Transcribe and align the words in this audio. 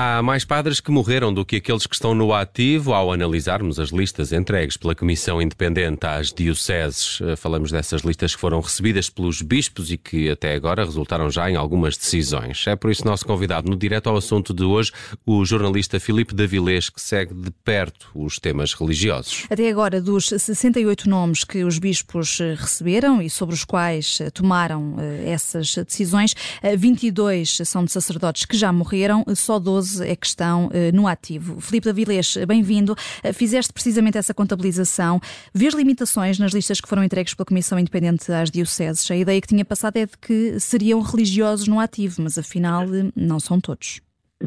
Há 0.00 0.22
mais 0.22 0.44
padres 0.44 0.78
que 0.78 0.92
morreram 0.92 1.34
do 1.34 1.44
que 1.44 1.56
aqueles 1.56 1.84
que 1.84 1.92
estão 1.92 2.14
no 2.14 2.32
ativo 2.32 2.92
ao 2.92 3.12
analisarmos 3.12 3.80
as 3.80 3.88
listas 3.88 4.32
entregues 4.32 4.76
pela 4.76 4.94
Comissão 4.94 5.42
Independente 5.42 6.06
às 6.06 6.32
dioceses. 6.32 7.18
Eh, 7.20 7.34
falamos 7.34 7.72
dessas 7.72 8.02
listas 8.02 8.32
que 8.32 8.40
foram 8.40 8.60
recebidas 8.60 9.10
pelos 9.10 9.42
bispos 9.42 9.90
e 9.90 9.98
que 9.98 10.30
até 10.30 10.54
agora 10.54 10.84
resultaram 10.84 11.28
já 11.28 11.50
em 11.50 11.56
algumas 11.56 11.96
decisões. 11.96 12.64
É 12.68 12.76
por 12.76 12.92
isso 12.92 13.04
nosso 13.04 13.26
convidado 13.26 13.68
no 13.68 13.76
direto 13.76 14.08
ao 14.08 14.16
assunto 14.16 14.54
de 14.54 14.62
hoje, 14.62 14.92
o 15.26 15.44
jornalista 15.44 15.98
Filipe 15.98 16.32
Davilés, 16.32 16.88
que 16.88 17.00
segue 17.00 17.34
de 17.34 17.50
perto 17.64 18.08
os 18.14 18.38
temas 18.38 18.74
religiosos. 18.74 19.46
Até 19.50 19.68
agora, 19.68 20.00
dos 20.00 20.28
68 20.28 21.10
nomes 21.10 21.42
que 21.42 21.64
os 21.64 21.80
bispos 21.80 22.40
eh, 22.40 22.54
receberam 22.54 23.20
e 23.20 23.28
sobre 23.28 23.52
os 23.52 23.64
quais 23.64 24.20
eh, 24.20 24.30
tomaram 24.30 24.94
essas 25.26 25.74
decisões, 25.74 26.36
22 26.76 27.62
são 27.64 27.84
de 27.84 27.90
sacerdotes 27.90 28.44
que 28.44 28.56
já 28.56 28.72
morreram, 28.72 29.24
só 29.34 29.58
12 29.58 29.87
12 29.88 30.06
é 30.08 30.14
que 30.14 30.26
estão 30.26 30.68
eh, 30.72 30.92
no 30.92 31.06
ativo. 31.06 31.60
Filipe 31.60 31.86
Davilés, 31.86 32.36
bem-vindo. 32.46 32.94
Eh, 33.24 33.32
fizeste 33.32 33.72
precisamente 33.72 34.18
essa 34.18 34.34
contabilização. 34.34 35.20
Vês 35.54 35.74
limitações 35.74 36.38
nas 36.38 36.52
listas 36.52 36.80
que 36.80 36.88
foram 36.88 37.02
entregues 37.02 37.34
pela 37.34 37.46
Comissão 37.46 37.78
Independente 37.78 38.30
às 38.30 38.50
Dioceses? 38.50 39.10
A 39.10 39.16
ideia 39.16 39.40
que 39.40 39.46
tinha 39.46 39.64
passado 39.64 39.96
é 39.96 40.06
de 40.06 40.18
que 40.18 40.60
seriam 40.60 41.00
religiosos 41.00 41.66
no 41.66 41.80
ativo, 41.80 42.22
mas 42.22 42.36
afinal 42.36 42.82
eh, 42.82 43.10
não 43.16 43.40
são 43.40 43.60
todos. 43.60 44.00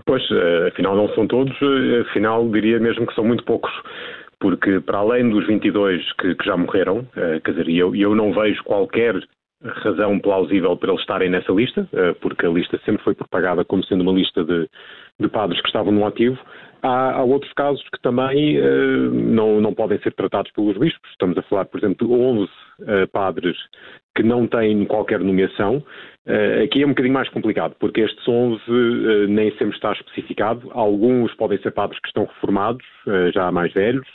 Pois, 0.05 0.23
afinal 0.69 0.95
não 0.95 1.13
são 1.13 1.27
todos, 1.27 1.53
afinal 2.09 2.49
diria 2.49 2.79
mesmo 2.79 3.05
que 3.05 3.13
são 3.13 3.25
muito 3.25 3.43
poucos 3.43 3.71
porque 4.39 4.79
para 4.79 4.99
além 4.99 5.29
dos 5.29 5.45
22 5.45 6.01
que, 6.13 6.33
que 6.33 6.45
já 6.45 6.57
morreram, 6.57 7.05
quer 7.43 7.51
dizer, 7.51 7.69
eu, 7.69 7.93
eu 7.93 8.15
não 8.15 8.33
vejo 8.33 8.63
qualquer 8.63 9.21
razão 9.63 10.19
plausível 10.19 10.75
para 10.75 10.89
eles 10.89 11.01
estarem 11.01 11.29
nessa 11.29 11.51
lista, 11.51 11.87
porque 12.19 12.45
a 12.45 12.49
lista 12.49 12.79
sempre 12.83 13.03
foi 13.03 13.13
propagada 13.13 13.63
como 13.63 13.83
sendo 13.85 14.01
uma 14.01 14.11
lista 14.11 14.43
de, 14.43 14.67
de 15.19 15.27
padres 15.27 15.61
que 15.61 15.67
estavam 15.67 15.91
no 15.91 16.05
ativo. 16.05 16.39
Há, 16.81 17.17
há 17.17 17.23
outros 17.23 17.53
casos 17.53 17.83
que 17.93 18.01
também 18.01 18.59
uh, 18.59 19.11
não, 19.11 19.61
não 19.61 19.73
podem 19.73 19.99
ser 19.99 20.13
tratados 20.13 20.51
pelos 20.51 20.77
bispos. 20.77 21.09
Estamos 21.11 21.37
a 21.37 21.43
falar, 21.43 21.65
por 21.65 21.79
exemplo, 21.79 22.07
de 22.07 22.13
11 22.13 22.43
uh, 22.43 23.07
padres 23.11 23.55
que 24.15 24.23
não 24.23 24.47
têm 24.47 24.85
qualquer 24.85 25.19
nomeação. 25.19 25.83
Uh, 26.27 26.63
aqui 26.63 26.83
é 26.83 26.85
um 26.85 26.89
bocadinho 26.89 27.13
mais 27.13 27.29
complicado, 27.29 27.75
porque 27.79 28.01
estes 28.01 28.27
11 28.27 28.61
nem 29.27 29.49
sempre 29.57 29.75
está 29.75 29.91
especificado. 29.91 30.69
Alguns 30.71 31.33
podem 31.35 31.57
ser 31.59 31.71
padres 31.71 31.99
que 31.99 32.07
estão 32.07 32.25
reformados, 32.25 32.85
já 33.33 33.51
mais 33.51 33.73
velhos, 33.73 34.07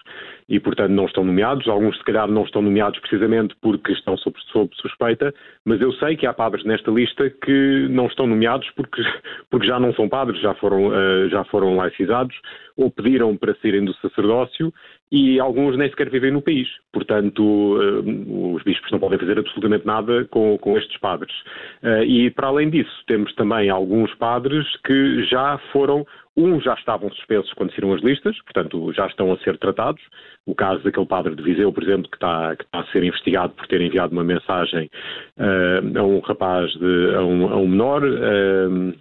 e, 0.49 0.61
portanto, 0.61 0.91
não 0.91 1.07
estão 1.07 1.25
nomeados. 1.25 1.67
Alguns, 1.67 1.97
se 1.99 2.05
calhar, 2.05 2.29
não 2.29 2.45
estão 2.45 2.63
nomeados 2.63 3.01
precisamente 3.01 3.57
porque 3.61 3.93
estão 3.93 4.17
sob, 4.17 4.37
sob 4.53 4.71
suspeita, 4.77 5.35
mas 5.65 5.81
eu 5.81 5.93
sei 5.95 6.17
que 6.17 6.27
há 6.27 6.33
padres 6.33 6.65
nesta 6.65 6.91
lista 6.91 7.29
que 7.29 7.89
não 7.91 8.07
estão 8.07 8.27
nomeados 8.27 8.71
porque, 8.77 9.03
porque 9.51 9.67
já 9.67 9.81
não 9.81 9.93
são 9.95 10.09
padres, 10.09 10.41
já 10.41 10.55
foram, 10.55 10.89
uh, 10.89 11.29
já 11.29 11.45
foram 11.45 11.77
laicizados 11.77 12.37
ou 12.77 12.91
pediram 12.91 13.37
para 13.37 13.55
saírem 13.57 13.85
do 13.85 13.95
sacerdócio 13.95 14.73
e 15.11 15.41
alguns 15.41 15.77
nem 15.77 15.89
sequer 15.89 16.11
vivem 16.11 16.31
no 16.31 16.43
país. 16.43 16.69
Portanto, 16.93 17.43
uh, 17.43 18.55
os 18.55 18.63
bispos 18.63 18.91
não 18.91 18.99
podem 18.99 19.19
fazer 19.19 19.39
absolutamente 19.39 19.87
nada 19.87 20.25
com, 20.27 20.59
com 20.59 20.77
estes 20.77 20.99
padres. 20.99 21.35
Uh, 21.83 22.03
e, 22.05 22.31
para 22.31 22.49
além 22.49 22.71
disso, 22.71 23.03
temos 23.07 23.35
também 23.35 23.71
alguns 23.71 24.15
padres 24.17 24.67
que 24.85 25.25
já 25.25 25.59
foram 25.73 26.07
Uns 26.39 26.63
já 26.65 26.75
estavam 26.75 27.11
suspensos 27.13 27.51
quando 27.55 27.71
saíram 27.71 27.95
as 27.95 28.03
listas, 28.03 28.37
portanto 28.43 28.93
já 28.93 29.07
estão 29.07 29.33
a 29.33 29.39
ser 29.39 29.57
tratados. 29.57 30.03
O 30.45 30.55
caso 30.55 30.85
daquele 30.85 31.07
padre 31.07 31.35
de 31.35 31.43
Viseu, 31.43 31.73
por 31.73 31.83
exemplo, 31.83 32.11
que 32.11 32.17
está, 32.17 32.55
que 32.55 32.63
está 32.63 32.81
a 32.81 32.87
ser 32.93 33.03
investigado 33.03 33.55
por 33.55 33.67
ter 33.67 33.81
enviado 33.81 34.13
uma 34.13 34.23
mensagem 34.23 34.91
uh, 35.39 35.99
a 35.99 36.03
um 36.03 36.21
rapaz, 36.21 36.71
de, 36.73 37.15
a, 37.15 37.25
um, 37.25 37.49
a 37.49 37.57
um 37.57 37.67
menor, 37.67 38.05
uh, 38.05 38.95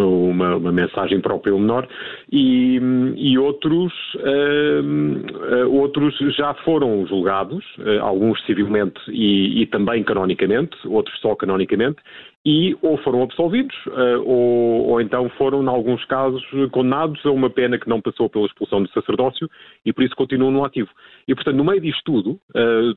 uma, 0.00 0.56
uma, 0.56 0.72
mensagem 0.72 1.20
própria 1.20 1.52
ao 1.52 1.58
menor, 1.58 1.88
e, 2.30 2.80
e 3.16 3.38
outros, 3.38 3.92
uh, 4.16 5.70
outros 5.70 6.16
já 6.36 6.54
foram 6.64 7.06
julgados, 7.06 7.64
uh, 7.78 8.02
alguns 8.02 8.44
civilmente 8.44 9.00
e, 9.08 9.62
e, 9.62 9.66
também 9.66 10.02
canonicamente, 10.02 10.76
outros 10.86 11.18
só 11.20 11.34
canonicamente, 11.34 11.98
e 12.44 12.76
ou 12.80 12.96
foram 12.98 13.22
absolvidos, 13.22 13.74
uh, 13.86 14.22
ou, 14.24 14.88
ou, 14.90 15.00
então 15.00 15.28
foram, 15.30 15.62
em 15.62 15.68
alguns 15.68 16.04
casos, 16.04 16.42
condenados 16.70 17.24
a 17.26 17.30
uma 17.30 17.50
pena 17.50 17.78
que 17.78 17.88
não 17.88 18.00
passou 18.00 18.30
pela 18.30 18.46
expulsão 18.46 18.82
do 18.82 18.90
sacerdócio 18.90 19.48
e 19.84 19.92
por 19.92 20.04
isso 20.04 20.14
continuam 20.14 20.52
no 20.52 20.64
ativo. 20.64 20.90
E, 21.26 21.34
portanto, 21.34 21.56
no 21.56 21.64
meio 21.64 21.80
disto 21.80 22.02
tudo, 22.04 22.40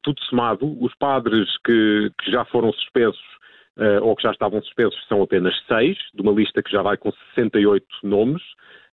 tudo 0.04 0.22
somado, 0.26 0.78
os 0.80 0.94
padres 0.96 1.48
que, 1.66 2.12
que 2.22 2.32
já 2.32 2.46
foram 2.46 2.72
suspensos 2.74 3.39
ou 4.02 4.16
que 4.16 4.24
já 4.24 4.32
estavam 4.32 4.62
suspensos 4.62 5.00
são 5.08 5.22
apenas 5.22 5.54
seis, 5.68 5.98
de 6.14 6.22
uma 6.22 6.32
lista 6.32 6.62
que 6.62 6.72
já 6.72 6.82
vai 6.82 6.98
com 6.98 7.12
68 7.36 7.86
nomes. 8.04 8.42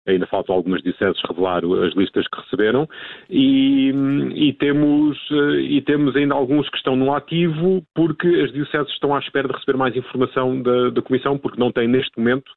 Ainda 0.07 0.27
faltam 0.29 0.55
algumas 0.55 0.81
dioceses 0.83 1.21
revelar 1.29 1.63
as 1.85 1.93
listas 1.97 2.29
que 2.29 2.41
receberam 2.41 2.89
e, 3.29 3.93
e, 4.37 4.53
temos, 4.53 5.19
eh, 5.33 5.61
e 5.63 5.83
temos 5.83 6.15
ainda 6.15 6.33
alguns 6.33 6.69
que 6.71 6.77
estão 6.77 6.95
no 6.95 7.13
ativo 7.13 7.85
porque 7.93 8.29
as 8.29 8.53
dioceses 8.53 8.93
estão 8.93 9.17
à 9.17 9.19
espera 9.19 9.49
de 9.49 9.55
receber 9.55 9.77
mais 9.77 9.97
informação 9.97 10.63
da, 10.63 10.91
da 10.91 11.03
Comissão 11.03 11.37
porque 11.37 11.59
não 11.59 11.73
têm 11.73 11.89
neste 11.89 12.17
momento 12.17 12.49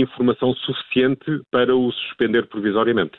informação 0.00 0.54
suficiente 0.54 1.42
para 1.50 1.74
o 1.74 1.90
suspender 1.92 2.46
provisoriamente. 2.48 3.12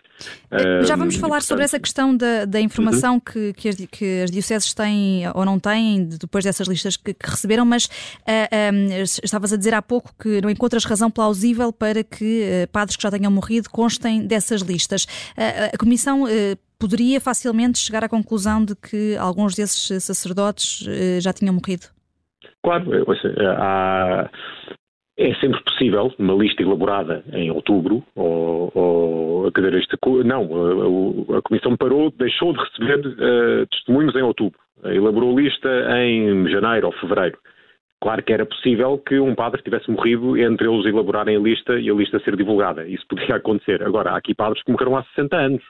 Eh, 0.51 0.83
já 0.83 0.95
vamos 0.95 1.15
falar 1.15 1.37
portanto... 1.37 1.47
sobre 1.47 1.63
essa 1.63 1.79
questão 1.79 2.15
da, 2.15 2.45
da 2.45 2.59
informação 2.59 3.15
uhum. 3.15 3.19
que, 3.19 3.53
que, 3.53 3.69
as, 3.69 3.75
que, 3.75 4.21
as, 4.23 4.31
dioceses 4.31 4.73
têm 4.73 5.23
ou 5.33 5.45
não 5.45 5.59
têm 5.59 6.07
depois 6.07 6.43
dessas 6.43 6.67
listas 6.67 6.97
que, 6.97 7.13
que 7.13 7.29
receberam, 7.29 7.65
mas 7.65 7.85
uh, 7.85 7.89
eh, 8.27 8.71
um, 8.73 8.91
eh, 8.91 9.01
estavas 9.03 9.53
a 9.53 9.57
dizer 9.57 9.73
há 9.73 9.81
pouco 9.81 10.13
que 10.21 10.41
não 10.41 10.49
encontras 10.49 10.85
razão 10.85 11.11
plausível 11.11 11.71
para 11.71 12.03
que 12.03 12.63
uh, 12.65 12.71
padres 12.71 12.95
que 12.95 13.03
já 13.03 13.11
tenham 13.11 13.31
morrido 13.31 13.69
constem 13.69 14.25
dessas 14.25 14.61
listas. 14.61 15.05
Uh, 15.37 15.73
a 15.73 15.77
Comissão 15.77 16.25
poderia 16.79 17.19
facilmente 17.19 17.79
chegar 17.79 18.03
à 18.03 18.09
conclusão 18.09 18.63
de 18.63 18.75
que 18.75 19.15
alguns 19.17 19.55
desses 19.55 20.03
sacerdotes 20.03 20.85
já 21.21 21.31
tinham 21.31 21.53
morrido? 21.53 21.87
Claro, 22.63 22.91
há, 23.57 24.29
é 25.17 25.33
sempre 25.35 25.61
possível, 25.63 26.13
numa 26.19 26.35
lista 26.35 26.61
elaborada 26.61 27.23
em 27.33 27.49
outubro, 27.49 28.03
ou, 28.15 28.71
ou 28.73 29.51
dizer, 29.51 29.73
este, 29.73 29.97
não, 30.23 30.43
a, 31.33 31.37
a, 31.37 31.41
Comissão 31.41 31.75
parou, 31.75 32.11
deixou 32.11 32.53
de 32.53 32.59
receber 32.59 32.99
uh, 33.07 33.65
testemunhos 33.67 34.15
em 34.15 34.21
outubro, 34.21 34.59
elaborou 34.85 35.37
lista 35.37 35.69
em 35.97 36.47
janeiro 36.49 36.87
ou 36.87 36.93
fevereiro. 36.93 37.37
Claro 37.99 38.21
que 38.21 38.31
era 38.31 38.45
possível 38.45 38.99
que 38.99 39.19
um 39.19 39.33
padre 39.33 39.63
tivesse 39.63 39.89
morrido 39.89 40.37
entre 40.37 40.67
eles 40.67 40.85
elaborarem 40.85 41.35
a 41.35 41.39
lista 41.39 41.79
e 41.79 41.89
a 41.89 41.93
lista 41.93 42.19
ser 42.19 42.35
divulgada. 42.35 42.87
Isso 42.87 43.05
podia 43.07 43.35
acontecer. 43.37 43.81
Agora, 43.83 44.11
há 44.11 44.17
aqui 44.17 44.35
padres 44.35 44.61
que 44.63 44.71
morreram 44.71 44.95
há 44.95 45.03
60 45.15 45.35
anos. 45.35 45.63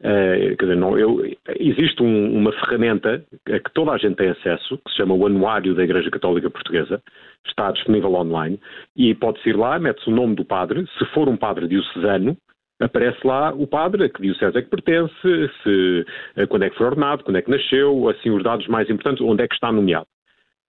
Uh, 0.00 0.56
quer 0.56 0.64
dizer, 0.64 0.76
não, 0.76 0.96
eu, 0.96 1.24
existe 1.58 2.02
um, 2.02 2.36
uma 2.36 2.52
ferramenta 2.52 3.24
a 3.46 3.58
que 3.58 3.72
toda 3.74 3.92
a 3.92 3.98
gente 3.98 4.14
tem 4.14 4.28
acesso, 4.28 4.78
que 4.78 4.90
se 4.90 4.96
chama 4.96 5.14
o 5.14 5.26
Anuário 5.26 5.74
da 5.74 5.82
Igreja 5.82 6.10
Católica 6.10 6.48
Portuguesa, 6.48 7.02
está 7.44 7.72
disponível 7.72 8.14
online, 8.14 8.60
e 8.96 9.14
pode-se 9.14 9.48
ir 9.48 9.56
lá, 9.56 9.78
mete-se 9.78 10.08
o 10.08 10.14
nome 10.14 10.36
do 10.36 10.44
padre, 10.44 10.86
se 10.98 11.04
for 11.06 11.28
um 11.28 11.36
padre 11.36 11.66
diocesano, 11.66 12.36
aparece 12.80 13.18
lá 13.26 13.52
o 13.52 13.66
padre, 13.66 14.04
a 14.04 14.08
que 14.08 14.22
diocese 14.22 14.56
é 14.56 14.62
que 14.62 14.70
pertence, 14.70 15.12
se, 15.62 16.06
eh, 16.36 16.46
quando 16.46 16.62
é 16.62 16.70
que 16.70 16.76
foi 16.76 16.86
ordenado, 16.86 17.24
quando 17.24 17.36
é 17.36 17.42
que 17.42 17.50
nasceu, 17.50 18.08
assim 18.08 18.30
os 18.30 18.42
dados 18.42 18.66
mais 18.68 18.88
importantes, 18.88 19.20
onde 19.20 19.42
é 19.42 19.48
que 19.48 19.54
está 19.54 19.72
nomeado. 19.72 20.06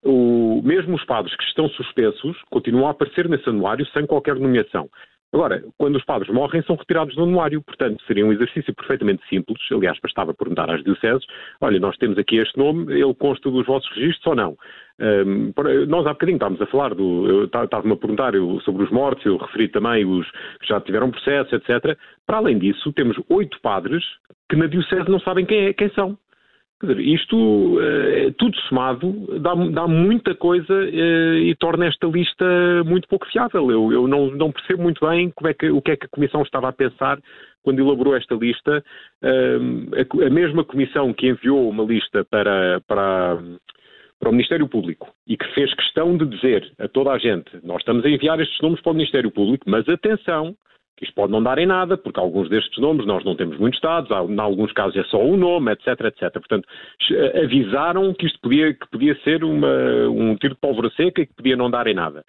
O, 0.03 0.61
mesmo 0.63 0.95
os 0.95 1.05
padres 1.05 1.35
que 1.35 1.43
estão 1.43 1.67
suspensos 1.69 2.37
continuam 2.49 2.87
a 2.87 2.91
aparecer 2.91 3.27
nesse 3.27 3.47
anuário 3.49 3.85
sem 3.87 4.05
qualquer 4.05 4.35
nomeação. 4.35 4.89
Agora, 5.31 5.63
quando 5.77 5.95
os 5.95 6.03
padres 6.03 6.33
morrem, 6.33 6.63
são 6.63 6.75
retirados 6.75 7.15
do 7.15 7.23
anuário, 7.23 7.61
portanto, 7.61 8.03
seria 8.07 8.25
um 8.25 8.33
exercício 8.33 8.73
perfeitamente 8.73 9.21
simples. 9.29 9.59
Aliás, 9.71 9.97
bastava 10.01 10.33
perguntar 10.33 10.69
às 10.71 10.83
dioceses: 10.83 11.23
olha, 11.61 11.79
nós 11.79 11.95
temos 11.97 12.17
aqui 12.17 12.37
este 12.37 12.57
nome, 12.57 12.91
ele 12.91 13.13
consta 13.13 13.49
dos 13.51 13.65
vossos 13.65 13.89
registros 13.95 14.25
ou 14.25 14.35
não? 14.35 14.57
Um, 14.99 15.53
nós 15.87 16.05
há 16.07 16.13
bocadinho 16.13 16.35
estávamos 16.37 16.61
a 16.61 16.65
falar 16.65 16.95
do. 16.95 17.43
Estava-me 17.43 17.93
a 17.93 17.97
perguntar 17.97 18.33
eu, 18.33 18.59
sobre 18.61 18.83
os 18.83 18.91
mortos, 18.91 19.25
eu 19.25 19.37
referi 19.37 19.67
também 19.67 20.03
os 20.03 20.29
que 20.59 20.67
já 20.67 20.81
tiveram 20.81 21.11
processo, 21.11 21.55
etc. 21.55 21.97
Para 22.25 22.37
além 22.37 22.57
disso, 22.57 22.91
temos 22.93 23.15
oito 23.29 23.59
padres 23.61 24.03
que 24.49 24.55
na 24.55 24.65
Diocese 24.65 25.09
não 25.09 25.19
sabem 25.19 25.45
quem, 25.45 25.67
é, 25.67 25.73
quem 25.73 25.89
são. 25.91 26.17
Quer 26.79 26.87
dizer, 26.87 27.01
isto, 27.01 27.35
uh, 27.35 28.31
tudo 28.37 28.57
somado, 28.61 29.11
dá, 29.41 29.53
dá 29.53 29.85
muita 29.85 30.33
coisa 30.33 30.73
uh, 30.73 31.37
e 31.37 31.53
torna 31.55 31.87
esta 31.87 32.07
lista 32.07 32.45
muito 32.85 33.05
pouco 33.09 33.27
fiável. 33.27 33.69
Eu, 33.69 33.91
eu 33.91 34.07
não, 34.07 34.27
não, 34.31 34.49
percebo 34.49 34.83
muito 34.83 35.05
bem 35.05 35.33
é 35.43 35.53
que, 35.53 35.69
o 35.69 35.81
que 35.81 35.91
é 35.91 35.97
que 35.97 36.05
a 36.05 36.09
Comissão 36.09 36.41
estava 36.41 36.69
a 36.69 36.73
pensar 36.73 37.19
quando 37.63 37.79
elaborou 37.79 38.15
esta 38.15 38.33
lista. 38.33 38.81
Uh, 39.21 40.25
a, 40.25 40.29
mesma 40.29 40.63
Comissão 40.63 41.13
que 41.13 41.27
enviou 41.27 41.69
uma 41.69 41.83
lista 41.83 42.23
para, 42.23 42.79
para, 42.87 43.37
para 44.17 44.29
o 44.29 44.31
Ministério 44.31 44.67
Público 44.69 45.09
e 45.27 45.35
que 45.35 45.53
fez 45.53 45.73
questão 45.73 46.15
de 46.15 46.25
dizer 46.27 46.71
a 46.79 46.87
toda 46.87 47.11
a 47.11 47.17
gente: 47.17 47.51
nós 47.61 47.79
estamos 47.79 48.05
a 48.05 48.09
enviar 48.09 48.39
estes 48.39 48.61
nomes 48.61 48.79
para 48.79 48.93
o 48.93 48.95
Ministério 48.95 49.31
Público, 49.31 49.69
mas 49.69 49.87
atenção 49.89 50.55
isto 51.01 51.13
pode 51.13 51.31
não 51.31 51.41
dar 51.41 51.57
em 51.57 51.65
nada, 51.65 51.97
porque 51.97 52.19
alguns 52.19 52.49
destes 52.49 52.77
nomes 52.79 53.05
nós 53.05 53.23
não 53.23 53.35
temos 53.35 53.57
muitos 53.57 53.79
dados, 53.81 54.09
em 54.09 54.39
alguns 54.39 54.71
casos 54.73 54.95
é 54.97 55.03
só 55.05 55.21
um 55.23 55.37
nome, 55.37 55.71
etc, 55.71 55.87
etc. 56.05 56.31
Portanto, 56.33 56.67
avisaram 57.43 58.13
que 58.13 58.25
isto 58.25 58.39
podia, 58.41 58.73
que 58.73 58.89
podia 58.89 59.15
ser 59.23 59.43
uma, 59.43 60.07
um 60.09 60.35
tiro 60.35 60.53
de 60.53 60.59
pólvora 60.59 60.89
seca 60.91 61.21
e 61.21 61.27
que 61.27 61.35
podia 61.35 61.55
não 61.55 61.69
dar 61.69 61.87
em 61.87 61.93
nada. 61.93 62.23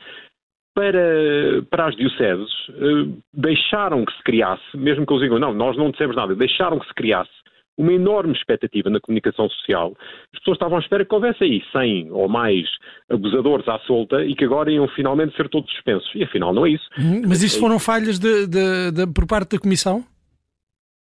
para, 0.74 1.62
para 1.68 1.86
as 1.86 1.96
dioceses, 1.96 2.50
uh, 2.70 3.18
deixaram 3.34 4.04
que 4.04 4.12
se 4.16 4.22
criasse, 4.22 4.76
mesmo 4.76 5.04
que 5.04 5.12
eles 5.12 5.24
digam, 5.24 5.38
não, 5.38 5.52
nós 5.52 5.76
não 5.76 5.90
dissemos 5.90 6.16
nada, 6.16 6.34
deixaram 6.34 6.78
que 6.78 6.86
se 6.86 6.94
criasse 6.94 7.39
uma 7.80 7.92
enorme 7.92 8.32
expectativa 8.34 8.90
na 8.90 9.00
comunicação 9.00 9.48
social. 9.48 9.96
As 10.32 10.38
pessoas 10.40 10.56
estavam 10.56 10.76
à 10.76 10.80
espera 10.80 11.04
que 11.04 11.14
houvesse 11.14 11.42
aí 11.42 11.62
100 11.72 12.12
ou 12.12 12.28
mais 12.28 12.66
abusadores 13.08 13.66
à 13.68 13.78
solta 13.80 14.22
e 14.24 14.34
que 14.34 14.44
agora 14.44 14.70
iam 14.70 14.86
finalmente 14.88 15.34
ser 15.34 15.48
todos 15.48 15.70
suspensos. 15.72 16.10
E 16.14 16.22
afinal 16.22 16.52
não 16.52 16.66
é 16.66 16.70
isso. 16.70 16.88
Uhum, 16.98 17.22
mas 17.26 17.42
isso 17.42 17.58
foram 17.58 17.78
falhas 17.78 18.18
de, 18.18 18.46
de, 18.46 18.92
de, 18.92 19.06
por 19.06 19.26
parte 19.26 19.56
da 19.56 19.58
Comissão? 19.58 20.04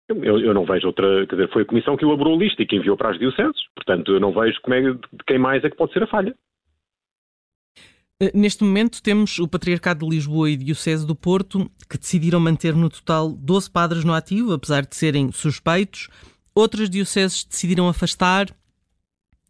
Eu, 0.08 0.40
eu, 0.40 0.54
não 0.54 0.66
vejo 0.66 0.88
outra, 0.88 1.26
quer 1.26 1.36
dizer, 1.36 1.52
foi 1.52 1.64
a 1.64 1.66
Comissão 1.66 1.98
que 1.98 2.06
elaborou 2.06 2.36
a 2.36 2.38
lista 2.38 2.62
e 2.62 2.66
que 2.66 2.76
enviou 2.76 2.96
para 2.96 3.10
as 3.10 3.18
dioceses, 3.18 3.60
portanto 3.76 4.12
eu 4.12 4.20
não 4.20 4.32
vejo 4.32 4.62
como 4.62 4.76
é, 4.76 4.82
de 4.82 5.24
quem 5.26 5.40
mais 5.40 5.64
é 5.64 5.70
que 5.70 5.76
pode 5.76 5.94
ser 5.94 6.04
a 6.04 6.08
falha. 6.08 6.36
Eh, 8.22 8.32
neste 8.36 8.64
momento 8.64 9.02
temos 9.02 9.40
o 9.40 9.48
Patriarcado 9.48 10.06
de 10.06 10.16
Lisboa 10.16 10.50
e 10.50 10.56
Diocese 10.56 11.08
do 11.08 11.16
Porto 11.16 11.70
que 11.90 11.98
decidiram 11.98 12.40
manter 12.40 12.76
no 12.76 12.88
total 12.88 13.32
12 13.32 13.72
padres 13.72 14.04
no 14.04 14.14
ativo, 14.14 14.54
apesar 14.54 14.86
de 14.86 14.96
serem 14.96 15.32
suspeitos. 15.32 16.08
Outras 16.56 16.90
dioceses 16.90 17.44
decidiram 17.44 17.90
afastar. 17.90 18.48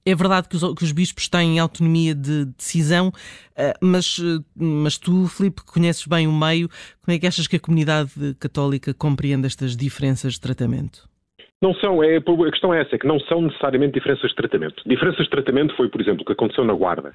É 0.03 0.15
verdade 0.15 0.49
que 0.49 0.55
os, 0.55 0.61
que 0.73 0.83
os 0.83 0.91
bispos 0.91 1.27
têm 1.27 1.59
autonomia 1.59 2.13
de 2.13 2.45
decisão, 2.45 3.11
eh, 3.55 3.73
mas, 3.81 4.19
eh, 4.19 4.43
mas 4.55 4.97
tu, 4.99 5.27
Filipe, 5.27 5.63
conheces 5.65 6.05
bem 6.05 6.27
o 6.27 6.33
meio, 6.33 6.69
como 7.01 7.15
é 7.15 7.19
que 7.19 7.25
achas 7.25 7.47
que 7.47 7.55
a 7.55 7.59
comunidade 7.59 8.11
católica 8.39 8.93
compreende 8.93 9.47
estas 9.47 9.75
diferenças 9.75 10.33
de 10.33 10.41
tratamento? 10.41 11.09
Não 11.61 11.73
são, 11.75 12.03
é, 12.03 12.17
a 12.17 12.51
questão 12.51 12.71
é 12.73 12.81
essa, 12.81 12.95
é 12.95 12.99
que 12.99 13.07
não 13.07 13.19
são 13.21 13.41
necessariamente 13.41 13.93
diferenças 13.93 14.29
de 14.29 14.35
tratamento. 14.35 14.83
Diferenças 14.85 15.23
de 15.23 15.29
tratamento 15.29 15.75
foi, 15.75 15.89
por 15.89 15.99
exemplo, 16.01 16.21
o 16.21 16.25
que 16.25 16.33
aconteceu 16.33 16.63
na 16.63 16.73
Guarda, 16.73 17.13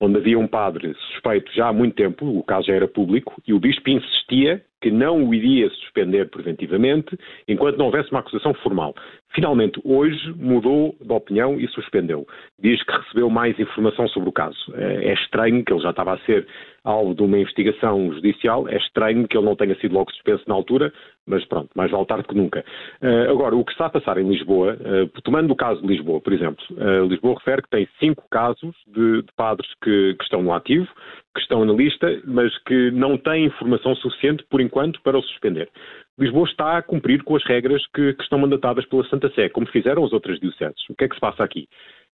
onde 0.00 0.18
havia 0.18 0.38
um 0.38 0.48
padre 0.48 0.94
suspeito 1.10 1.52
já 1.54 1.68
há 1.68 1.72
muito 1.72 1.94
tempo, 1.94 2.26
o 2.26 2.42
caso 2.42 2.66
já 2.66 2.74
era 2.74 2.88
público, 2.88 3.40
e 3.46 3.54
o 3.54 3.60
bispo 3.60 3.88
insistia 3.88 4.64
que 4.82 4.90
não 4.90 5.24
o 5.24 5.34
iria 5.34 5.70
suspender 5.70 6.28
preventivamente 6.28 7.16
enquanto 7.48 7.78
não 7.78 7.86
houvesse 7.86 8.10
uma 8.10 8.20
acusação 8.20 8.52
formal. 8.54 8.94
Finalmente, 9.34 9.80
hoje 9.82 10.34
mudou 10.36 10.94
de 11.00 11.12
opinião 11.12 11.58
e 11.58 11.66
suspendeu. 11.68 12.26
Diz 12.58 12.82
que 12.82 12.92
recebeu 12.92 13.30
mais 13.30 13.58
informação 13.58 14.06
sobre 14.08 14.28
o 14.28 14.32
caso. 14.32 14.58
É, 14.74 15.10
é 15.10 15.14
estranho 15.14 15.64
que 15.64 15.72
ele 15.72 15.82
já 15.82 15.90
estava 15.90 16.12
a 16.12 16.18
ser 16.18 16.46
alvo 16.84 17.14
de 17.14 17.22
uma 17.22 17.38
investigação 17.38 18.12
judicial, 18.12 18.68
é 18.68 18.76
estranho 18.76 19.26
que 19.28 19.36
ele 19.36 19.46
não 19.46 19.56
tenha 19.56 19.74
sido 19.76 19.94
logo 19.94 20.10
suspenso 20.10 20.42
na 20.48 20.54
altura, 20.54 20.92
mas 21.26 21.44
pronto, 21.44 21.70
mais 21.76 21.90
vale 21.90 22.06
tarde 22.06 22.26
que 22.26 22.34
nunca. 22.34 22.64
Uh, 23.00 23.30
agora, 23.30 23.54
o 23.54 23.64
que 23.64 23.72
está 23.72 23.86
a 23.86 23.90
passar 23.90 24.18
em 24.18 24.28
Lisboa, 24.28 24.74
uh, 24.74 25.22
tomando 25.22 25.52
o 25.52 25.56
caso 25.56 25.80
de 25.80 25.86
Lisboa, 25.86 26.20
por 26.20 26.32
exemplo, 26.32 26.64
uh, 26.72 27.06
Lisboa 27.06 27.36
refere 27.38 27.62
que 27.62 27.70
tem 27.70 27.88
cinco 28.00 28.24
casos 28.30 28.74
de, 28.88 29.22
de 29.22 29.32
padres 29.36 29.68
que, 29.82 30.14
que, 30.14 30.24
estão 30.24 30.42
no 30.42 30.52
ativo, 30.52 30.88
que 31.34 31.40
estão 31.40 31.64
na 31.64 31.72
lista, 31.72 32.20
mas 32.24 32.56
que 32.64 32.90
não 32.90 33.16
têm 33.16 33.46
informação 33.46 33.94
suficiente, 33.96 34.44
por 34.50 34.60
enquanto, 34.60 35.00
para 35.02 35.18
o 35.18 35.22
suspender. 35.22 35.70
Lisboa 36.18 36.46
está 36.46 36.76
a 36.78 36.82
cumprir 36.82 37.22
com 37.22 37.34
as 37.36 37.44
regras 37.44 37.82
que, 37.94 38.12
que 38.14 38.22
estão 38.22 38.38
mandatadas 38.38 38.84
pela 38.86 39.04
Santa 39.08 39.30
Sé, 39.34 39.48
como 39.48 39.66
fizeram 39.66 40.04
as 40.04 40.12
outras 40.12 40.38
dioceses. 40.38 40.76
O 40.90 40.94
que 40.94 41.04
é 41.04 41.08
que 41.08 41.14
se 41.14 41.20
passa 41.20 41.42
aqui? 41.42 41.68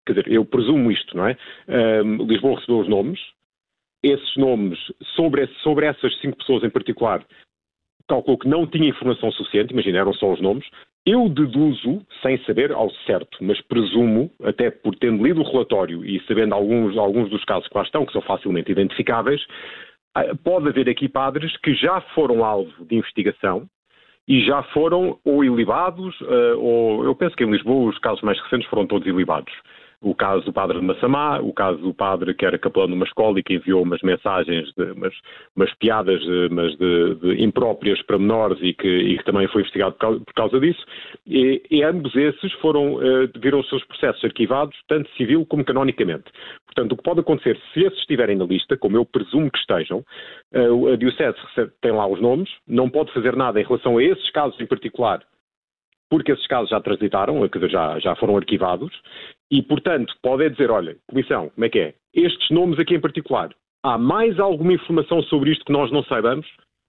Quer 0.05 0.14
dizer, 0.14 0.32
eu 0.32 0.44
presumo 0.44 0.90
isto, 0.90 1.16
não 1.16 1.26
é? 1.26 1.37
Lisboa 2.28 2.56
recebeu 2.56 2.81
os 2.81 2.88
nomes, 2.88 3.20
esses 4.02 4.37
nomes, 4.37 4.78
sobre, 5.14 5.46
sobre 5.62 5.87
essas 5.87 6.14
cinco 6.20 6.37
pessoas 6.37 6.62
em 6.62 6.70
particular, 6.70 7.25
calculou 8.08 8.38
que 8.38 8.49
não 8.49 8.66
tinha 8.66 8.88
informação 8.88 9.31
suficiente, 9.32 9.72
imagina, 9.72 9.99
eram 9.99 10.12
só 10.12 10.32
os 10.32 10.40
nomes. 10.40 10.66
Eu 11.06 11.28
deduzo, 11.28 12.00
sem 12.22 12.38
saber 12.44 12.72
ao 12.72 12.90
certo, 13.06 13.36
mas 13.42 13.60
presumo, 13.62 14.30
até 14.42 14.70
por 14.70 14.96
tendo 14.96 15.22
lido 15.22 15.42
o 15.42 15.44
relatório 15.44 16.02
e 16.02 16.18
sabendo 16.26 16.54
alguns, 16.54 16.96
alguns 16.96 17.28
dos 17.28 17.44
casos 17.44 17.68
que 17.68 17.76
lá 17.76 17.84
estão, 17.84 18.06
que 18.06 18.12
são 18.12 18.22
facilmente 18.22 18.72
identificáveis, 18.72 19.44
ah, 20.14 20.34
pode 20.42 20.68
haver 20.68 20.88
aqui 20.88 21.06
padres 21.06 21.54
que 21.58 21.74
já 21.74 22.00
foram 22.14 22.42
alvo 22.42 22.86
de 22.86 22.96
investigação 22.96 23.68
e 24.26 24.42
já 24.46 24.62
foram 24.62 25.18
ou 25.22 25.44
ilibados, 25.44 26.16
ah, 26.22 26.56
ou 26.56 27.04
eu 27.04 27.14
penso 27.14 27.36
que 27.36 27.44
em 27.44 27.50
Lisboa 27.50 27.90
os 27.90 27.98
casos 27.98 28.22
mais 28.22 28.40
recentes 28.40 28.68
foram 28.70 28.86
todos 28.86 29.06
ilibados 29.06 29.52
o 30.04 30.14
caso 30.14 30.44
do 30.44 30.52
padre 30.52 30.78
de 30.78 30.84
Massamá, 30.84 31.40
o 31.40 31.52
caso 31.52 31.78
do 31.78 31.94
padre 31.94 32.34
que 32.34 32.44
era 32.44 32.58
capelão 32.58 32.88
numa 32.88 33.06
escola 33.06 33.38
e 33.38 33.42
que 33.42 33.54
enviou 33.54 33.82
umas 33.82 34.02
mensagens, 34.02 34.72
de, 34.76 34.92
umas, 34.92 35.14
umas 35.56 35.74
piadas 35.74 36.20
mas 36.50 36.76
de, 36.76 37.14
de 37.16 37.42
impróprias 37.42 38.00
para 38.02 38.18
menores 38.18 38.58
e 38.60 38.72
que, 38.72 38.88
e 38.88 39.18
que, 39.18 39.24
também 39.24 39.48
foi 39.48 39.62
investigado 39.62 39.92
por 39.92 40.00
causa, 40.00 40.20
por 40.20 40.34
causa 40.34 40.60
disso. 40.60 40.84
E, 41.26 41.62
e, 41.70 41.82
ambos 41.82 42.14
esses 42.14 42.52
foram, 42.54 42.94
uh, 42.94 43.28
viram 43.40 43.60
os 43.60 43.68
seus 43.68 43.84
processos 43.84 44.24
arquivados, 44.24 44.76
tanto 44.88 45.08
civil 45.16 45.46
como 45.46 45.64
canonicamente. 45.64 46.24
Portanto, 46.66 46.92
o 46.92 46.96
que 46.96 47.02
pode 47.02 47.20
acontecer, 47.20 47.58
se 47.72 47.80
esses 47.80 47.98
estiverem 48.00 48.36
na 48.36 48.44
lista, 48.44 48.76
como 48.76 48.96
eu 48.96 49.04
presumo 49.04 49.50
que 49.50 49.58
estejam, 49.58 50.04
uh, 50.54 50.88
a 50.92 50.96
Diocese 50.96 51.38
tem 51.80 51.92
lá 51.92 52.06
os 52.06 52.20
nomes, 52.20 52.50
não 52.66 52.88
pode 52.90 53.12
fazer 53.12 53.36
nada 53.36 53.60
em 53.60 53.64
relação 53.64 53.98
a 53.98 54.02
esses 54.02 54.30
casos 54.30 54.60
em 54.60 54.66
particular, 54.66 55.20
porque 56.10 56.32
esses 56.32 56.46
casos 56.46 56.70
já 56.70 56.80
transitaram, 56.80 57.40
já, 57.68 57.98
já 57.98 58.16
foram 58.16 58.36
arquivados, 58.36 58.92
e, 59.50 59.62
portanto, 59.62 60.14
pode 60.22 60.50
dizer, 60.50 60.70
olha, 60.70 60.96
Comissão, 61.08 61.50
como 61.50 61.64
é 61.64 61.68
que 61.68 61.78
é? 61.78 61.94
Estes 62.14 62.50
nomes 62.50 62.78
aqui 62.78 62.94
em 62.94 63.00
particular, 63.00 63.50
há 63.82 63.98
mais 63.98 64.38
alguma 64.38 64.72
informação 64.72 65.22
sobre 65.22 65.50
isto 65.50 65.64
que 65.64 65.72
nós 65.72 65.90
não 65.90 66.02
saibamos? 66.04 66.46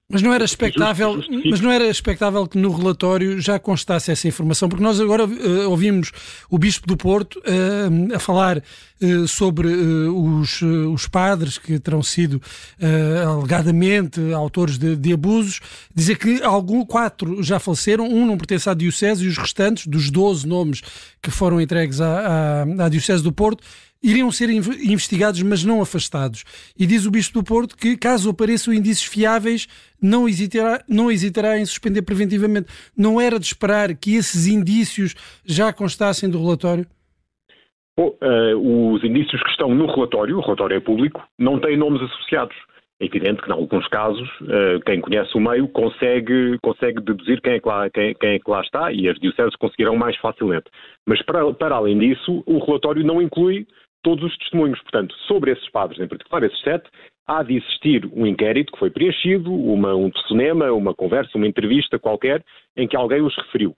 Mas 0.07 0.21
não 0.21 0.31
era 0.31 0.45
expectável, 0.45 1.19
mas 1.49 1.59
não 1.59 1.71
era 1.71 1.87
expectável 1.87 2.45
que 2.45 2.59
no 2.59 2.71
relatório 2.71 3.41
já 3.41 3.57
constasse 3.57 4.11
essa 4.11 4.27
informação, 4.27 4.69
porque 4.69 4.83
nós 4.83 5.01
agora 5.01 5.25
uh, 5.25 5.67
ouvimos 5.67 6.11
o 6.47 6.59
Bispo 6.59 6.85
do 6.85 6.95
Porto 6.95 7.39
uh, 7.39 8.15
a 8.15 8.19
falar 8.19 8.59
uh, 8.59 9.27
sobre 9.27 9.67
os, 9.67 10.61
os, 10.61 11.07
padres 11.07 11.57
que 11.57 11.79
terão 11.79 12.03
sido 12.03 12.39
alegadamente 13.25 14.21
autores 14.31 14.77
de, 14.77 14.95
de, 14.95 15.11
abusos, 15.11 15.59
dizer 15.93 16.19
que 16.19 16.43
algum, 16.43 16.85
quatro 16.85 17.41
já 17.41 17.57
faleceram, 17.57 18.07
um 18.07 18.27
não 18.27 18.37
pertence 18.37 18.69
à 18.69 18.75
Diocese 18.75 19.25
e 19.25 19.27
os 19.27 19.37
restantes, 19.39 19.87
dos 19.87 20.11
12 20.11 20.45
nomes 20.45 20.81
que 21.19 21.31
foram 21.31 21.59
entregues 21.59 21.99
à, 21.99 22.19
à, 22.19 22.85
à 22.85 22.89
Diocese 22.89 23.23
do 23.23 23.31
Porto, 23.31 23.63
iriam 24.05 24.31
ser 24.31 24.49
investigados, 24.51 25.41
mas 25.41 25.63
não 25.63 25.81
afastados. 25.81 26.43
E 26.77 26.85
diz 26.85 27.07
o 27.07 27.11
Bispo 27.11 27.39
do 27.39 27.43
Porto 27.43 27.75
que, 27.75 27.97
caso 27.97 28.29
apareçam 28.29 28.71
indícios 28.71 29.07
fiáveis, 29.07 29.67
não 30.01 30.29
hesitará, 30.29 30.83
não 30.87 31.11
hesitará 31.11 31.57
em 31.57 31.65
suspender 31.65 32.03
preventivamente. 32.03 32.67
Não 32.95 33.19
era 33.19 33.39
de 33.39 33.45
esperar 33.45 33.95
que 33.95 34.15
esses 34.15 34.45
indícios 34.47 35.15
já 35.43 35.73
constassem 35.73 36.29
do 36.29 36.39
relatório? 36.39 36.85
Bom, 37.97 38.13
uh, 38.21 38.93
os 38.93 39.03
indícios 39.03 39.41
que 39.41 39.49
estão 39.49 39.73
no 39.73 39.87
relatório, 39.87 40.37
o 40.37 40.41
relatório 40.41 40.77
é 40.77 40.79
público, 40.79 41.23
não 41.39 41.59
têm 41.59 41.77
nomes 41.77 42.01
associados. 42.01 42.55
É 42.99 43.05
evidente 43.05 43.41
que, 43.41 43.49
em 43.49 43.53
alguns 43.53 43.87
casos, 43.87 44.29
uh, 44.41 44.79
quem 44.85 45.01
conhece 45.01 45.35
o 45.35 45.41
meio 45.41 45.67
consegue, 45.69 46.57
consegue 46.61 47.01
deduzir 47.01 47.41
quem 47.41 47.53
é, 47.53 47.59
que 47.59 47.67
lá, 47.67 47.89
quem, 47.89 48.13
quem 48.13 48.29
é 48.31 48.39
que 48.39 48.49
lá 48.49 48.61
está 48.61 48.91
e 48.91 49.09
as 49.09 49.17
dioceses 49.19 49.55
conseguirão 49.55 49.97
mais 49.97 50.15
facilmente. 50.17 50.65
Mas, 51.05 51.21
para, 51.23 51.53
para 51.53 51.75
além 51.75 51.97
disso, 51.97 52.43
o 52.45 52.59
relatório 52.59 53.03
não 53.03 53.21
inclui 53.21 53.65
todos 54.05 54.23
os 54.23 54.37
testemunhos. 54.37 54.79
Portanto, 54.83 55.15
sobre 55.27 55.51
esses 55.51 55.67
padres, 55.71 55.99
em 55.99 56.07
particular 56.07 56.43
esses 56.43 56.61
sete, 56.61 56.87
há 57.27 57.41
de 57.41 57.57
existir 57.57 58.07
um 58.13 58.27
inquérito 58.27 58.71
que 58.71 58.77
foi 58.77 58.91
preenchido, 58.91 59.51
uma, 59.51 59.95
um 59.95 60.11
telefonema, 60.11 60.71
uma 60.71 60.93
conversa, 60.93 61.35
uma 61.35 61.47
entrevista 61.47 61.97
qualquer, 61.97 62.45
em 62.77 62.87
que 62.87 62.95
alguém 62.95 63.21
os 63.23 63.35
referiu. 63.35 63.75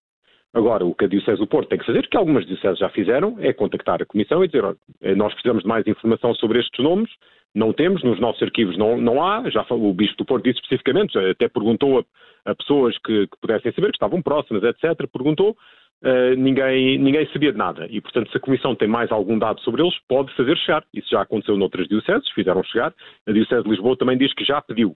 Agora, 0.54 0.86
o 0.86 0.94
que 0.94 1.06
a 1.06 1.08
Diocese 1.08 1.40
do 1.40 1.48
Porto 1.48 1.70
tem 1.70 1.78
que 1.78 1.86
fazer, 1.86 2.08
que 2.10 2.18
algumas 2.18 2.46
dioceses 2.46 2.80
já 2.80 2.90
fizeram, 2.90 3.38
é 3.40 3.54
contactar 3.54 4.02
a 4.02 4.06
Comissão 4.06 4.44
e 4.44 4.48
dizer, 4.48 4.66
olha, 4.66 4.78
nós 5.16 5.32
precisamos 5.34 5.64
de 5.64 5.70
mais 5.70 5.88
informação 5.88 6.34
sobre 6.36 6.60
estes 6.60 6.84
nomes, 6.84 7.10
não 7.56 7.72
temos, 7.72 8.04
nos 8.04 8.20
nossos 8.20 8.42
arquivos 8.44 8.78
não, 8.78 8.98
não 8.98 9.24
há, 9.24 9.50
já 9.50 9.66
o 9.70 9.94
Bispo 9.94 10.18
do 10.18 10.26
Porto 10.26 10.44
disse 10.44 10.60
especificamente, 10.60 11.18
até 11.18 11.48
perguntou 11.48 12.00
a, 12.00 12.52
a 12.52 12.56
pessoas 12.56 12.98
que, 13.00 13.28
que, 13.28 13.38
pudessem 13.40 13.72
saber, 13.72 13.88
que 13.88 13.98
estavam 13.98 14.22
próximas, 14.22 14.64
etc., 14.64 15.08
perguntou, 15.12 15.56
uh, 16.04 16.36
ninguém, 16.38 16.98
ninguém 16.98 17.28
sabia 17.32 17.52
de 17.52 17.58
nada. 17.58 17.88
E, 17.90 18.02
portanto, 18.02 18.32
se 18.32 18.38
a 18.38 18.40
Comissão 18.40 18.76
tem 18.76 18.88
mais 18.88 19.12
algum 19.12 19.38
dado 19.38 19.60
sobre 19.62 19.82
eles, 19.82 19.96
pode 20.08 20.34
fazer 20.36 20.58
chegar. 20.58 20.84
Isso 20.94 21.10
já 21.10 21.22
aconteceu 21.22 21.58
noutras 21.58 21.88
dioceses, 21.88 22.30
fizeram 22.32 22.64
chegar. 22.64 22.94
A 23.28 23.32
Diocese 23.32 23.64
de 23.64 23.70
Lisboa 23.70 23.98
também 23.98 24.18
diz 24.18 24.34
que 24.34 24.46
já 24.46 24.62
pediu. 24.62 24.96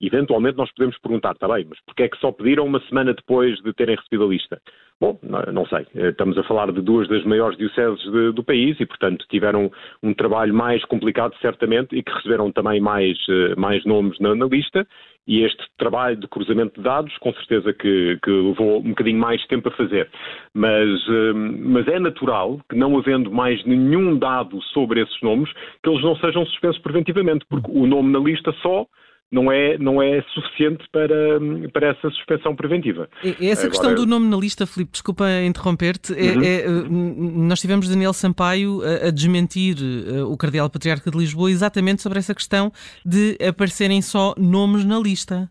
Eventualmente 0.00 0.56
nós 0.56 0.72
podemos 0.72 0.98
perguntar, 0.98 1.32
está 1.32 1.46
bem, 1.46 1.66
mas 1.68 1.78
porquê 1.84 2.04
é 2.04 2.08
que 2.08 2.16
só 2.18 2.32
pediram 2.32 2.64
uma 2.64 2.80
semana 2.88 3.12
depois 3.12 3.60
de 3.60 3.70
terem 3.74 3.96
recebido 3.96 4.24
a 4.24 4.28
lista? 4.28 4.60
Bom, 4.98 5.18
não 5.22 5.66
sei. 5.66 5.86
Eh, 5.94 6.08
estamos 6.08 6.36
a 6.38 6.42
falar 6.44 6.72
de 6.72 6.80
duas 6.80 7.06
das 7.08 7.22
maiores 7.24 7.56
dioceses 7.58 8.02
de, 8.02 8.32
do 8.32 8.42
país 8.42 8.78
e, 8.80 8.86
portanto, 8.86 9.26
tiveram 9.30 9.70
um 10.02 10.14
trabalho 10.14 10.54
mais 10.54 10.82
complicado, 10.86 11.34
certamente, 11.40 11.96
e 11.96 12.02
que 12.02 12.12
receberam 12.12 12.50
também 12.50 12.80
mais, 12.80 13.18
eh, 13.28 13.54
mais 13.56 13.84
nomes 13.84 14.18
na, 14.20 14.34
na 14.34 14.46
lista. 14.46 14.86
E 15.26 15.44
este 15.44 15.62
trabalho 15.78 16.16
de 16.16 16.26
cruzamento 16.26 16.74
de 16.76 16.82
dados, 16.82 17.16
com 17.18 17.32
certeza 17.34 17.72
que, 17.72 18.18
que, 18.22 18.30
levou 18.30 18.78
um 18.78 18.90
bocadinho 18.90 19.18
mais 19.18 19.44
tempo 19.46 19.68
a 19.68 19.72
fazer. 19.72 20.10
Mas, 20.54 20.88
eh, 21.08 21.32
mas 21.32 21.86
é 21.88 21.98
natural 21.98 22.60
que, 22.68 22.76
não 22.76 22.98
havendo 22.98 23.30
mais 23.30 23.64
nenhum 23.64 24.18
dado 24.18 24.60
sobre 24.72 25.02
esses 25.02 25.20
nomes, 25.22 25.52
que 25.82 25.90
eles 25.90 26.02
não 26.02 26.16
sejam 26.16 26.44
suspensos 26.46 26.80
preventivamente, 26.82 27.44
porque 27.48 27.70
o 27.70 27.86
nome 27.86 28.12
na 28.12 28.18
lista 28.18 28.52
só 28.62 28.86
não 29.30 29.50
é, 29.50 29.78
não 29.78 30.02
é 30.02 30.22
suficiente 30.34 30.84
para, 30.90 31.14
para 31.72 31.88
essa 31.88 32.10
suspensão 32.10 32.54
preventiva. 32.54 33.08
Essa 33.22 33.66
Agora, 33.66 33.70
questão 33.70 33.94
do 33.94 34.06
nome 34.06 34.28
na 34.28 34.36
lista, 34.36 34.66
Filipe, 34.66 34.92
desculpa 34.92 35.24
interromper-te, 35.44 36.12
é, 36.12 36.32
uhum. 36.32 36.42
é, 36.42 36.56
é, 36.62 36.88
nós 36.88 37.60
tivemos 37.60 37.88
Daniel 37.88 38.12
Sampaio 38.12 38.80
a, 38.82 39.08
a 39.08 39.10
desmentir 39.10 39.76
uh, 39.78 40.30
o 40.30 40.36
Cardeal 40.36 40.68
Patriarca 40.68 41.10
de 41.10 41.16
Lisboa 41.16 41.50
exatamente 41.50 42.02
sobre 42.02 42.18
essa 42.18 42.34
questão 42.34 42.72
de 43.06 43.38
aparecerem 43.46 44.02
só 44.02 44.34
nomes 44.36 44.84
na 44.84 44.98
lista. 44.98 45.48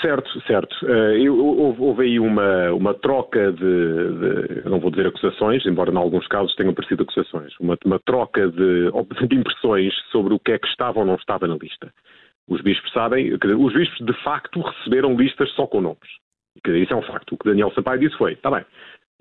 Certo, 0.00 0.40
certo. 0.46 0.72
Uh, 0.84 1.76
houve 1.82 2.04
aí 2.04 2.20
uma, 2.20 2.72
uma 2.72 2.94
troca 2.94 3.52
de, 3.52 3.58
de, 3.60 4.68
não 4.68 4.78
vou 4.78 4.90
dizer 4.90 5.08
acusações, 5.08 5.66
embora 5.66 5.90
em 5.90 5.96
alguns 5.96 6.28
casos 6.28 6.54
tenham 6.54 6.70
aparecido 6.70 7.02
acusações, 7.02 7.52
uma, 7.58 7.76
uma 7.84 7.98
troca 7.98 8.48
de, 8.48 8.90
de 9.26 9.34
impressões 9.34 9.92
sobre 10.12 10.32
o 10.32 10.38
que 10.38 10.52
é 10.52 10.58
que 10.58 10.68
estava 10.68 11.00
ou 11.00 11.04
não 11.04 11.16
estava 11.16 11.48
na 11.48 11.56
lista. 11.56 11.92
Os 12.50 12.60
bispos 12.62 12.92
sabem, 12.92 13.32
os 13.32 13.72
bispos 13.72 14.04
de 14.04 14.12
facto 14.24 14.60
receberam 14.60 15.16
listas 15.16 15.48
só 15.52 15.68
com 15.68 15.80
nomes. 15.80 15.98
Isso 16.66 16.92
é 16.92 16.96
um 16.96 17.02
facto. 17.02 17.32
O 17.32 17.38
que 17.38 17.48
Daniel 17.48 17.72
Sampaio 17.72 18.00
disse 18.00 18.18
foi, 18.18 18.32
está 18.32 18.50
bem, 18.50 18.64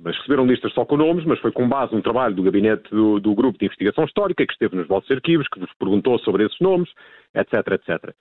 mas 0.01 0.17
receberam 0.17 0.47
listas 0.47 0.73
só 0.73 0.83
com 0.83 0.97
nomes, 0.97 1.23
mas 1.25 1.39
foi 1.39 1.51
com 1.51 1.69
base 1.69 1.93
num 1.93 2.01
trabalho 2.01 2.33
do 2.33 2.41
gabinete 2.41 2.89
do, 2.89 3.19
do, 3.19 3.35
grupo 3.35 3.59
de 3.59 3.65
investigação 3.65 4.03
histórica 4.05 4.45
que 4.45 4.51
esteve 4.51 4.75
nos 4.75 4.87
vossos 4.87 5.09
arquivos, 5.11 5.47
que 5.47 5.59
vos 5.59 5.69
perguntou 5.77 6.17
sobre 6.19 6.43
esses 6.43 6.59
nomes, 6.59 6.89
etc, 7.35 7.53
etc. 7.73 8.15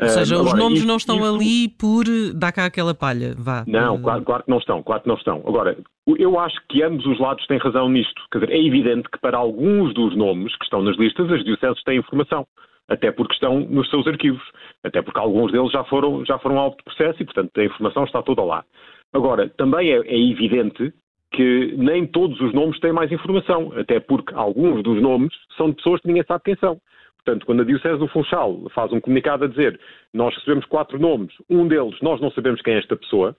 Ou 0.00 0.08
seja, 0.08 0.38
uh, 0.38 0.42
os 0.42 0.54
nomes 0.54 0.78
isso, 0.78 0.86
não 0.86 0.96
estão 0.96 1.16
isso... 1.16 1.34
ali 1.34 1.68
por 1.68 2.04
dar 2.34 2.52
cá 2.52 2.66
aquela 2.66 2.94
palha, 2.94 3.34
vá. 3.36 3.64
Não, 3.66 4.00
claro, 4.00 4.22
claro, 4.22 4.44
que 4.44 4.50
não 4.50 4.58
estão, 4.58 4.80
claro 4.82 5.02
que 5.02 5.08
não 5.08 5.16
estão. 5.16 5.42
Agora, 5.44 5.76
eu 6.06 6.38
acho 6.38 6.56
que 6.68 6.82
ambos 6.84 7.04
os 7.04 7.18
lados 7.18 7.44
têm 7.48 7.58
razão 7.58 7.88
nisto. 7.88 8.22
Quer 8.30 8.38
dizer, 8.38 8.52
é 8.52 8.64
evidente 8.64 9.08
que 9.10 9.18
para 9.18 9.36
alguns 9.36 9.92
dos 9.92 10.16
nomes 10.16 10.56
que 10.56 10.64
estão 10.64 10.82
nas 10.82 10.96
listas, 10.96 11.30
as 11.32 11.44
dioceses 11.44 11.82
têm 11.82 11.98
informação 11.98 12.46
até 12.92 13.10
porque 13.10 13.32
estão 13.32 13.60
nos 13.60 13.88
seus 13.88 14.06
arquivos, 14.06 14.42
até 14.84 15.00
porque 15.00 15.18
alguns 15.18 15.50
deles 15.50 15.72
já 15.72 15.82
foram, 15.84 16.24
já 16.26 16.38
foram 16.38 16.58
alvo 16.58 16.76
de 16.76 16.84
processo 16.84 17.22
e, 17.22 17.24
portanto, 17.24 17.58
a 17.58 17.64
informação 17.64 18.04
está 18.04 18.22
toda 18.22 18.44
lá. 18.44 18.64
Agora, 19.12 19.48
também 19.56 19.90
é, 19.90 19.96
é 19.96 20.30
evidente 20.30 20.92
que 21.32 21.74
nem 21.78 22.06
todos 22.06 22.38
os 22.40 22.52
nomes 22.52 22.78
têm 22.80 22.92
mais 22.92 23.10
informação, 23.10 23.72
até 23.74 23.98
porque 23.98 24.34
alguns 24.34 24.82
dos 24.82 25.00
nomes 25.00 25.34
são 25.56 25.70
de 25.70 25.76
pessoas 25.76 26.00
que 26.02 26.08
ninguém 26.08 26.24
sabe 26.24 26.44
quem 26.44 26.56
são. 26.56 26.78
Portanto, 27.24 27.46
quando 27.46 27.62
a 27.62 27.64
Diocese 27.64 27.98
do 27.98 28.08
Funchal 28.08 28.68
faz 28.74 28.92
um 28.92 29.00
comunicado 29.00 29.44
a 29.44 29.48
dizer 29.48 29.80
nós 30.12 30.34
recebemos 30.34 30.66
quatro 30.66 30.98
nomes, 30.98 31.32
um 31.48 31.66
deles 31.66 31.96
nós 32.02 32.20
não 32.20 32.30
sabemos 32.32 32.60
quem 32.60 32.74
é 32.74 32.78
esta 32.78 32.96
pessoa, 32.96 33.34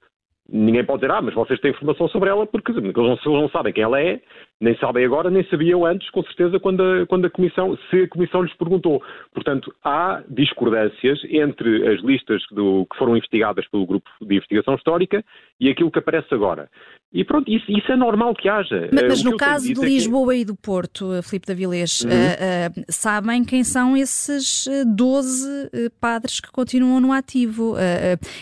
ninguém 0.50 0.84
pode 0.84 1.02
dizer, 1.02 1.12
ah, 1.14 1.22
mas 1.22 1.34
vocês 1.34 1.60
têm 1.60 1.72
informação 1.72 2.08
sobre 2.10 2.30
ela 2.30 2.46
porque 2.46 2.72
eles 2.72 2.84
não, 2.84 3.12
eles 3.12 3.26
não 3.26 3.50
sabem 3.50 3.74
quem 3.74 3.84
ela 3.84 4.00
é, 4.00 4.20
nem 4.60 4.78
sabem 4.78 5.06
agora, 5.06 5.30
nem 5.30 5.44
sabiam 5.50 5.86
antes, 5.86 6.10
com 6.10 6.24
certeza, 6.24 6.60
quando 6.60 6.82
a, 6.82 7.06
quando 7.08 7.26
a 7.26 7.30
Comissão, 7.30 7.78
se 7.90 8.04
a 8.04 8.08
Comissão 8.08 8.42
lhes 8.42 8.54
perguntou. 8.56 9.02
Portanto, 9.34 9.74
há 9.84 10.24
discordâncias 10.30 11.20
entre 11.30 11.88
as 11.88 12.02
listas 12.02 12.42
do, 12.52 12.86
que 12.92 12.98
foram 12.98 13.18
investigadas 13.18 13.68
pelo 13.70 13.86
Grupo 13.86 14.10
de 14.22 14.36
Investigação 14.36 14.76
Histórica 14.76 15.24
e 15.60 15.70
aquilo 15.70 15.92
que 15.92 16.00
aparece 16.00 16.34
agora. 16.34 16.70
E 17.14 17.24
pronto, 17.24 17.50
isso, 17.52 17.66
isso 17.72 17.92
é 17.92 17.96
normal 17.96 18.34
que 18.34 18.50
haja. 18.50 18.90
Mas, 18.92 19.04
mas 19.04 19.24
no 19.24 19.38
caso 19.38 19.72
de 19.72 19.80
Lisboa 19.80 20.34
é 20.34 20.38
que... 20.38 20.42
e 20.42 20.46
do 20.46 20.56
Porto, 20.56 21.14
eh, 21.14 21.22
Filipe 21.22 21.46
da 21.46 21.54
Vilês, 21.54 22.02
uhum. 22.02 22.10
uh, 22.10 22.80
uh, 22.82 22.86
sabem 22.90 23.44
quem 23.44 23.64
são 23.64 23.96
esses 23.96 24.68
12 24.96 25.48
uh, 25.48 25.70
padres 26.02 26.40
que 26.40 26.52
continuam 26.52 27.00
no 27.00 27.14
ativo? 27.14 27.76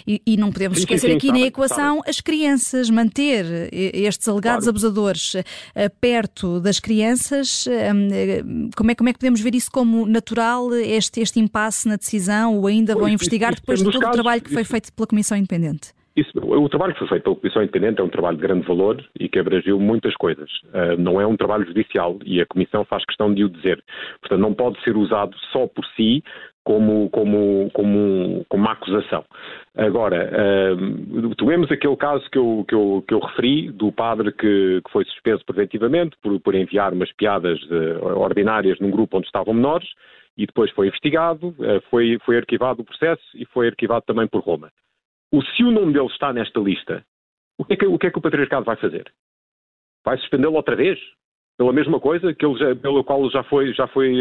E, 0.07 0.21
e, 0.25 0.37
não 0.37 0.53
podemos 0.53 0.77
sim, 0.77 0.83
esquecer 0.83 1.07
sim, 1.07 1.11
sim, 1.11 1.17
aqui 1.17 1.27
sabem, 1.27 1.41
na 1.41 1.47
equação 1.47 1.90
sabem. 1.97 2.09
as 2.09 2.21
crianças, 2.21 2.89
manter 2.89 3.45
estes 3.71 4.27
alegados 4.27 4.65
claro. 4.65 4.69
abusadores 4.69 5.35
perto 5.99 6.59
das 6.59 6.79
crianças, 6.79 7.67
como 8.75 8.91
é, 8.91 8.95
como 8.95 9.09
é 9.09 9.13
que 9.13 9.19
podemos 9.19 9.41
ver 9.41 9.55
isso 9.55 9.71
como 9.71 10.05
natural, 10.05 10.73
este, 10.73 11.21
este 11.21 11.39
impasse 11.39 11.87
na 11.87 11.95
decisão, 11.95 12.57
ou 12.57 12.67
ainda 12.67 12.95
vão 12.95 13.07
investigar 13.07 13.55
depois 13.55 13.79
de 13.79 13.85
todo 13.85 13.99
casos, 13.99 14.09
o 14.09 14.21
trabalho 14.21 14.41
que 14.41 14.53
foi 14.53 14.63
feito 14.63 14.93
pela 14.93 15.07
Comissão 15.07 15.37
Independente? 15.37 15.93
Isso, 16.15 16.31
o 16.37 16.67
trabalho 16.67 16.93
que 16.93 16.99
foi 16.99 17.07
feito 17.07 17.23
pela 17.23 17.35
Comissão 17.37 17.63
Independente 17.63 18.01
é 18.01 18.03
um 18.03 18.09
trabalho 18.09 18.35
de 18.35 18.43
grande 18.43 18.67
valor 18.67 19.01
e 19.17 19.29
que 19.29 19.39
abrangiu 19.39 19.79
muitas 19.79 20.13
coisas. 20.15 20.49
Uh, 20.65 20.99
não 20.99 21.21
é 21.21 21.25
um 21.25 21.37
trabalho 21.37 21.65
judicial 21.65 22.19
e 22.25 22.41
a 22.41 22.45
Comissão 22.45 22.83
faz 22.83 23.05
questão 23.05 23.33
de 23.33 23.45
o 23.45 23.49
dizer. 23.49 23.81
Portanto, 24.19 24.41
não 24.41 24.53
pode 24.53 24.81
ser 24.83 24.97
usado 24.97 25.33
só 25.53 25.67
por 25.67 25.85
si 25.95 26.21
como, 26.63 27.09
como, 27.09 27.69
como, 27.73 28.45
como 28.47 28.63
uma 28.63 28.73
acusação. 28.73 29.25
Agora, 29.75 30.29
uh, 30.31 31.35
tomemos 31.35 31.71
aquele 31.71 31.95
caso 31.95 32.29
que 32.29 32.37
eu, 32.37 32.65
que 32.67 32.75
eu, 32.75 33.03
que 33.07 33.13
eu 33.13 33.19
referi 33.19 33.71
do 33.71 33.91
padre 33.91 34.31
que, 34.31 34.81
que 34.85 34.91
foi 34.91 35.03
suspenso 35.05 35.43
preventivamente 35.45 36.15
por, 36.21 36.39
por 36.39 36.55
enviar 36.55 36.93
umas 36.93 37.11
piadas 37.13 37.59
uh, 37.63 38.05
ordinárias 38.17 38.79
num 38.79 38.91
grupo 38.91 39.17
onde 39.17 39.27
estavam 39.27 39.53
menores 39.53 39.89
e 40.37 40.45
depois 40.45 40.71
foi 40.71 40.87
investigado, 40.87 41.49
uh, 41.49 41.81
foi, 41.89 42.17
foi 42.25 42.37
arquivado 42.37 42.81
o 42.81 42.85
processo 42.85 43.23
e 43.35 43.45
foi 43.45 43.67
arquivado 43.67 44.05
também 44.05 44.27
por 44.27 44.41
Roma. 44.41 44.71
O, 45.31 45.41
se 45.41 45.63
o 45.63 45.71
nome 45.71 45.93
dele 45.93 46.07
está 46.07 46.31
nesta 46.33 46.59
lista, 46.59 47.03
o 47.57 47.65
que 47.65 47.73
é 47.73 47.77
que 47.77 47.85
o, 47.85 47.97
que 47.97 48.07
é 48.07 48.11
que 48.11 48.19
o 48.19 48.21
patriarcado 48.21 48.65
vai 48.65 48.75
fazer? 48.75 49.11
Vai 50.03 50.17
suspendê-lo 50.17 50.55
outra 50.55 50.75
vez? 50.75 50.99
Pela 51.61 51.73
mesma 51.73 51.99
coisa 51.99 52.33
que 52.33 52.43
ele 52.43 52.57
já, 52.57 52.75
pela 52.75 53.03
qual 53.03 53.29
já 53.29 53.43
foi, 53.43 53.71
já 53.71 53.85
foi, 53.85 54.15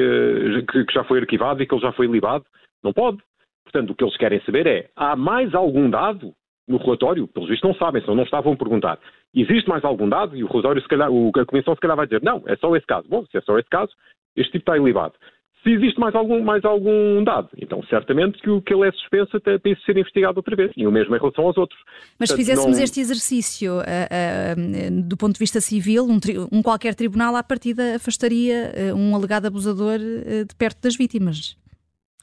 que, 0.71 0.85
que 0.85 0.93
já 0.93 1.03
foi 1.05 1.21
arquivado 1.21 1.63
e 1.63 1.67
que 1.67 1.75
ele 1.75 1.81
já 1.81 1.91
foi 1.91 2.07
libado? 2.07 2.45
Não 2.85 2.93
pode. 2.93 3.17
Portanto, 3.65 3.89
o 3.89 3.95
que 3.95 4.05
eles 4.05 4.17
querem 4.19 4.43
saber 4.43 4.67
é: 4.67 4.91
há 4.95 5.17
mais 5.17 5.55
algum 5.55 5.89
dado 5.89 6.35
no 6.69 6.77
relatório? 6.77 7.27
Pelos 7.29 7.49
vistos 7.49 7.67
não 7.67 7.75
sabem, 7.79 8.03
senão 8.03 8.15
não 8.15 8.25
estavam 8.25 8.53
a 8.53 8.57
perguntar. 8.57 8.99
Existe 9.35 9.71
mais 9.71 9.83
algum 9.87 10.07
dado? 10.07 10.37
E 10.37 10.45
o 10.45 10.49
relatório, 10.49 10.83
se 10.83 10.89
calhar, 10.89 11.09
a 11.09 11.47
Comissão 11.47 11.75
se 11.75 11.81
calhar 11.81 11.97
vai 11.97 12.07
dizer: 12.07 12.23
não, 12.23 12.43
é 12.47 12.57
só 12.57 12.77
esse 12.77 12.85
caso. 12.85 13.09
Bom, 13.09 13.25
se 13.25 13.39
é 13.39 13.41
só 13.41 13.59
esse 13.59 13.71
caso, 13.71 13.91
este 14.37 14.53
tipo 14.53 14.71
está 14.71 14.77
ilibado 14.77 15.15
se 15.63 15.71
existe 15.71 16.01
mais 16.01 16.15
algum, 16.15 16.43
mais 16.43 16.65
algum 16.65 17.23
dado. 17.23 17.49
Então, 17.57 17.83
certamente 17.85 18.41
que 18.41 18.49
o 18.49 18.63
que 18.63 18.73
ele 18.73 18.89
é 18.89 18.93
suspenso 18.93 19.37
até 19.37 19.59
tem 19.59 19.75
de 19.75 19.85
ser 19.85 19.97
investigado 19.97 20.39
outra 20.39 20.57
vez. 20.57 20.73
E 20.77 20.87
o 20.87 20.93
mesmo 20.93 21.15
em 21.15 21.19
relação 21.19 21.45
aos 21.45 21.57
outros. 21.57 21.79
Mas 22.19 22.31
se 22.31 22.37
fizéssemos 22.37 22.77
não... 22.77 22.85
este 22.85 23.01
exercício 23.01 23.73
uh, 23.75 23.81
uh, 23.81 25.03
do 25.03 25.17
ponto 25.17 25.35
de 25.35 25.39
vista 25.39 25.61
civil, 25.61 26.05
um, 26.05 26.19
um, 26.51 26.63
qualquer 26.63 26.95
tribunal 26.95 27.37
à 27.37 27.43
partida 27.43 27.97
afastaria 27.97 28.73
uh, 28.93 28.97
um 28.97 29.15
alegado 29.15 29.47
abusador 29.47 29.99
de 29.99 30.55
perto 30.57 30.81
das 30.83 30.97
vítimas. 30.97 31.57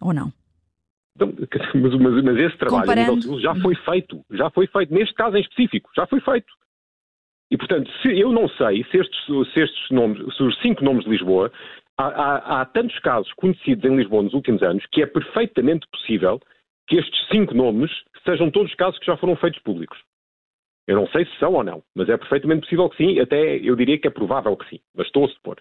Ou 0.01 0.13
não? 0.13 0.32
Então, 1.15 1.34
mas, 1.75 1.94
mas, 1.96 2.24
mas, 2.24 2.38
esse 2.38 2.58
trabalho 2.58 2.82
Comparando... 2.82 3.12
a 3.12 3.15
nível 3.15 3.22
civil 3.22 3.39
já 3.39 3.56
foi 3.56 3.75
feito. 3.75 4.25
Já 4.32 4.50
foi 4.50 4.67
feito. 4.67 4.94
Neste 4.94 5.13
caso 5.13 5.38
em 5.38 5.41
específico, 5.41 5.89
já 5.96 6.08
foi 6.08 6.22
feito. 6.22 6.51
E, 7.50 7.58
portanto, 7.58 7.89
se, 8.01 8.20
eu 8.20 8.32
não 8.32 8.50
sei 8.50 8.84
se 8.91 8.98
estes, 8.98 9.25
se 9.53 9.62
estes 9.62 9.89
nomes, 9.91 10.36
se 10.36 10.44
os 10.44 10.60
cinco 10.62 10.84
nomes 10.84 11.06
de 11.06 11.12
Lisboa 11.12 11.51
há, 11.98 12.62
há, 12.62 12.66
tantos 12.66 12.98
casos 13.00 13.32
conhecidos 13.34 13.84
em 13.84 13.96
Lisboa 13.96 14.24
nos 14.24 14.34
últimos 14.34 14.62
anos 14.62 14.86
que 14.92 15.01
é 15.01 15.06
perfeitamente 15.06 15.88
possível 15.92 16.39
que 16.88 16.98
estes 16.98 17.27
cinco 17.30 17.54
nomes 17.54 17.92
sejam 18.24 18.51
todos 18.51 18.74
casos 18.75 19.00
que 19.00 19.06
já 19.06 19.18
foram 19.18 19.36
feitos 19.36 19.62
públicos. 19.62 19.98
Eu 20.88 20.96
não 20.96 21.08
sei 21.08 21.25
se 21.25 21.38
são 21.38 21.54
ou 21.54 21.63
não, 21.63 21.84
mas 21.94 22.08
é 22.08 22.16
perfeitamente 22.16 22.62
possível 22.62 22.89
que 22.89 22.98
sim, 22.98 23.20
até 23.20 23.58
eu 23.58 23.75
diria 23.75 24.00
que 24.00 24.08
é 24.08 24.12
provável 24.12 24.56
que 24.56 24.70
sim, 24.70 24.80
mas 24.96 25.08
estou 25.08 25.25
a 25.25 25.30
supor. 25.30 25.58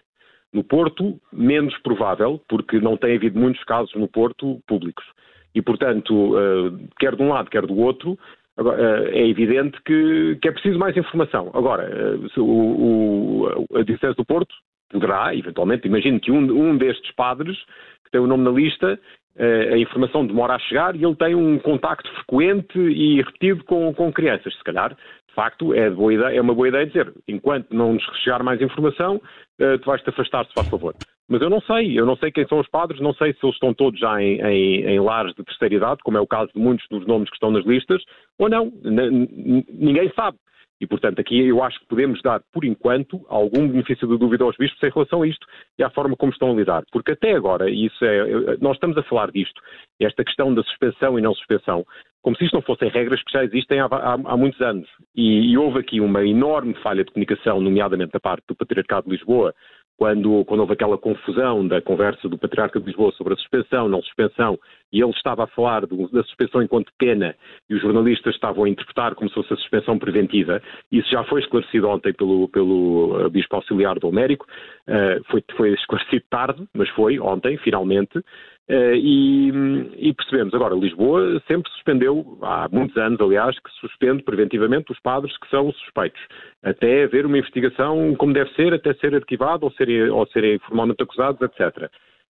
No 0.53 0.63
Porto, 0.63 1.19
menos 1.33 1.77
provável, 1.79 2.41
porque 2.47 2.79
não 2.79 2.95
tem 2.95 3.17
havido 3.17 3.37
muitos 3.37 3.61
casos 3.65 3.93
no 3.95 4.07
Porto 4.07 4.61
públicos. 4.65 5.05
E, 5.53 5.61
portanto, 5.61 6.13
uh, 6.13 6.87
quer 6.97 7.15
de 7.15 7.21
um 7.21 7.29
lado, 7.29 7.49
quer 7.49 7.65
do 7.65 7.77
outro, 7.77 8.17
uh, 8.57 8.71
é 9.11 9.27
evidente 9.27 9.77
que, 9.83 10.39
é 10.41 10.51
preciso 10.51 10.79
mais 10.79 10.95
informação. 10.95 11.51
Agora, 11.53 11.89
o, 12.37 13.65
a 13.75 13.83
Diocese 13.83 14.15
do 14.15 14.25
Porto 14.25 14.55
poderá, 14.89 15.35
eventualmente, 15.35 15.87
imagino 15.87 16.19
que 16.19 16.31
um, 16.31 16.39
um 16.39 16.77
destes 16.77 17.11
padres, 17.15 17.57
que 18.05 18.11
tem 18.11 18.21
o 18.21 18.27
nome 18.27 18.43
na 18.43 18.51
lista, 18.51 18.99
uh, 19.35 19.73
a 19.73 19.77
informação 19.77 20.25
demora 20.25 20.55
a 20.55 20.59
chegar 20.59 20.95
e 20.95 21.03
ele 21.03 21.15
tem 21.15 21.35
um 21.35 21.59
contacto 21.59 22.09
frequente 22.13 22.77
e 22.77 23.21
repetido 23.21 23.63
com, 23.63 23.93
com 23.93 24.11
crianças. 24.11 24.53
Se 24.55 24.63
calhar, 24.63 24.91
de 24.91 25.33
facto, 25.35 25.73
é, 25.73 25.87
ideia, 25.87 26.37
é, 26.37 26.41
uma 26.41 26.53
boa 26.53 26.67
ideia 26.67 26.85
dizer, 26.85 27.13
enquanto 27.27 27.71
não 27.71 27.93
nos 27.93 28.03
chegar 28.23 28.41
mais 28.43 28.61
informação, 28.61 29.15
uh, 29.15 29.77
tu 29.79 29.85
vais-te 29.85 30.09
afastar, 30.09 30.45
se 30.45 30.53
faz 30.53 30.67
favor. 30.69 30.95
Mas 31.29 31.41
eu 31.41 31.49
não 31.49 31.59
sei, 31.61 31.99
eu 31.99 32.05
não 32.05 32.15
sei 32.15 32.31
quem 32.31 32.47
são 32.47 32.59
os 32.59 32.69
padres, 32.69 33.01
não 33.01 33.13
sei 33.13 33.33
se 33.33 33.39
eles 33.43 33.55
estão 33.55 33.73
todos 33.73 33.99
já 33.99 34.21
em, 34.21 34.39
em, 34.39 34.85
em 34.85 34.99
lares 34.99 35.33
de 35.35 35.43
terceira 35.43 35.75
idade, 35.75 36.01
como 36.01 36.17
é 36.17 36.21
o 36.21 36.27
caso 36.27 36.51
de 36.55 36.59
muitos 36.59 36.87
dos 36.89 37.05
nomes 37.05 37.29
que 37.29 37.35
estão 37.35 37.51
nas 37.51 37.65
listas, 37.65 38.01
ou 38.39 38.49
não. 38.49 38.71
Ninguém 38.81 40.09
sabe. 40.15 40.37
E, 40.79 40.85
portanto, 40.85 41.19
aqui 41.19 41.47
eu 41.47 41.63
acho 41.63 41.79
que 41.79 41.87
podemos 41.87 42.21
dar, 42.21 42.41
por 42.53 42.63
enquanto, 42.63 43.25
algum 43.29 43.67
benefício 43.67 44.07
de 44.07 44.17
dúvida 44.17 44.43
aos 44.43 44.55
bispos 44.57 44.81
em 44.83 44.91
relação 44.93 45.23
a 45.23 45.27
isto 45.27 45.45
e 45.77 45.83
à 45.83 45.89
forma 45.89 46.15
como 46.15 46.31
estão 46.31 46.51
a 46.51 46.55
lidar. 46.55 46.83
Porque 46.91 47.13
até 47.13 47.33
agora, 47.33 47.69
isso 47.69 48.03
é, 48.05 48.57
nós 48.61 48.75
estamos 48.75 48.97
a 48.97 49.03
falar 49.03 49.31
disto, 49.31 49.61
esta 49.99 50.23
questão 50.23 50.53
da 50.53 50.61
suspensão 50.63 51.17
e 51.17 51.21
não 51.21 51.33
suspensão, 51.33 51.85
como 52.27 52.35
se 52.35 52.43
isto 52.43 52.55
não 52.55 52.61
fossem 52.61 52.89
regras 52.89 53.23
que 53.23 53.31
já 53.31 53.41
existem 53.41 53.79
há, 53.79 53.85
há, 53.85 54.13
há 54.15 54.35
muitos 54.35 54.59
anos. 54.59 54.85
E, 55.15 55.49
e, 55.49 55.57
houve 55.57 55.79
aqui 55.79 56.01
uma 56.01 56.25
enorme 56.25 56.73
falha 56.83 57.05
de 57.05 57.09
comunicação, 57.09 57.61
nomeadamente 57.61 58.11
da 58.11 58.19
parte 58.19 58.43
do 58.49 58.53
Patriarcado 58.53 59.05
de 59.05 59.15
Lisboa, 59.15 59.55
quando, 59.97 60.43
quando 60.43 60.59
houve 60.59 60.73
aquela 60.73 60.97
confusão 60.97 61.65
da 61.65 61.81
conversa 61.81 62.27
do 62.27 62.37
Patriarca 62.37 62.81
de 62.81 62.85
Lisboa 62.85 63.13
sobre 63.13 63.33
a 63.33 63.37
suspensão, 63.37 63.87
não 63.87 64.01
suspensão, 64.01 64.59
e 64.91 65.01
ele 65.01 65.11
estava 65.11 65.45
a 65.45 65.47
falar 65.47 65.85
do, 65.85 66.09
da 66.09 66.21
suspensão 66.23 66.61
enquanto 66.61 66.91
pena, 66.99 67.33
e 67.69 67.75
os 67.75 67.81
jornalistas 67.81 68.35
estavam 68.35 68.65
a 68.65 68.69
interpretar 68.69 69.15
como 69.15 69.29
se 69.29 69.35
fosse 69.35 69.53
a 69.53 69.57
suspensão 69.57 69.97
preventiva, 69.97 70.61
isso 70.91 71.09
já 71.09 71.23
foi 71.23 71.39
esclarecido 71.39 71.87
ontem 71.87 72.11
pelo, 72.11 72.49
pelo 72.49 73.25
uh, 73.25 73.29
Bispo 73.29 73.55
Auxiliar 73.55 73.97
do 73.99 74.09
Américo, 74.09 74.45
uh, 74.89 75.23
foi, 75.31 75.41
foi 75.55 75.73
esclarecido 75.75 76.25
tarde, 76.29 76.67
mas 76.75 76.89
foi 76.89 77.19
ontem, 77.19 77.57
finalmente, 77.59 78.21
e, 78.69 79.49
e, 79.97 80.13
percebemos. 80.13 80.53
Agora, 80.53 80.75
Lisboa 80.75 81.41
sempre 81.47 81.71
suspendeu, 81.71 82.37
há 82.41 82.67
muitos 82.69 82.97
anos, 82.97 83.19
aliás, 83.21 83.57
que 83.59 83.69
suspende 83.79 84.23
preventivamente 84.23 84.91
os 84.91 84.99
padres 84.99 85.37
que 85.37 85.49
são 85.49 85.71
suspeitos, 85.71 86.21
até 86.61 87.03
haver 87.03 87.25
uma 87.25 87.37
investigação 87.37 88.13
como 88.15 88.33
deve 88.33 88.51
ser, 88.55 88.73
até 88.73 88.93
ser 88.95 89.15
arquivado 89.15 89.65
ou 89.65 89.71
serem, 89.71 90.09
ou 90.09 90.27
formalmente 90.65 91.01
acusados, 91.01 91.41
etc. 91.41 91.89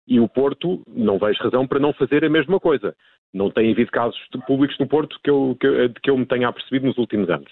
E 0.07 0.19
o 0.19 0.27
Porto, 0.27 0.81
não 0.87 1.19
vejo 1.19 1.41
razão 1.41 1.67
para 1.67 1.79
não 1.79 1.93
fazer 1.93 2.25
a 2.25 2.29
mesma 2.29 2.59
coisa. 2.59 2.95
Não 3.33 3.49
tem 3.49 3.71
havido 3.71 3.91
casos 3.91 4.19
públicos 4.45 4.77
no 4.79 4.87
Porto 4.87 5.17
que 5.23 5.29
eu, 5.29 5.55
que, 5.59 5.89
que 6.01 6.09
eu 6.09 6.17
me 6.17 6.25
tenha 6.25 6.47
apercebido 6.47 6.87
nos 6.87 6.97
últimos 6.97 7.29
anos. 7.29 7.51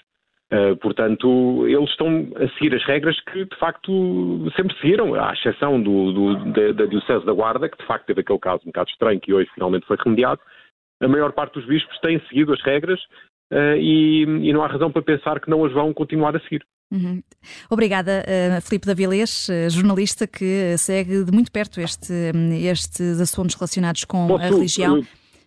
Uh, 0.53 0.75
portanto, 0.77 1.65
eles 1.65 1.89
estão 1.91 2.27
a 2.36 2.50
seguir 2.55 2.75
as 2.75 2.84
regras 2.86 3.17
que, 3.22 3.46
de 3.46 3.55
facto, 3.58 4.51
sempre 4.53 4.75
seguiram, 4.81 5.15
à 5.15 5.31
exceção 5.31 5.81
do, 5.81 6.12
do, 6.12 6.51
da, 6.51 6.72
da 6.74 6.86
Diocese 6.88 7.25
da 7.25 7.31
Guarda, 7.31 7.70
que, 7.70 7.77
de 7.77 7.86
facto, 7.86 8.05
teve 8.05 8.20
aquele 8.20 8.39
caso 8.39 8.62
um 8.63 8.65
bocado 8.65 8.89
estranho 8.89 9.22
que 9.22 9.34
hoje 9.34 9.50
finalmente 9.53 9.88
foi 9.88 9.96
remediado. 10.03 10.41
A 11.01 11.08
maior 11.08 11.31
parte 11.31 11.53
dos 11.53 11.65
bispos 11.65 11.98
têm 12.00 12.20
seguido 12.27 12.51
as 12.51 12.62
regras 12.63 13.00
uh, 13.53 13.77
e, 13.77 14.24
e, 14.24 14.51
não 14.51 14.62
há 14.62 14.67
razão 14.67 14.91
para 14.91 15.01
pensar 15.01 15.39
que 15.39 15.50
não 15.50 15.63
as 15.63 15.72
vão 15.72 15.93
continuar 15.93 16.36
a 16.36 16.39
seguir. 16.41 16.65
Uhum. 16.91 17.24
Obrigada, 17.70 18.22
uh, 18.27 18.62
Filipe 18.62 18.88
Davilés, 18.88 19.48
jornalista 19.70 20.27
que 20.27 20.77
segue 20.77 21.24
de 21.24 21.31
muito 21.31 21.50
perto 21.50 21.79
este, 21.79 22.12
estes 22.62 23.22
assuntos 23.22 23.55
relacionados 23.55 24.03
com 24.03 24.27
posso, 24.27 24.43
a 24.43 24.48
religião. 24.48 25.01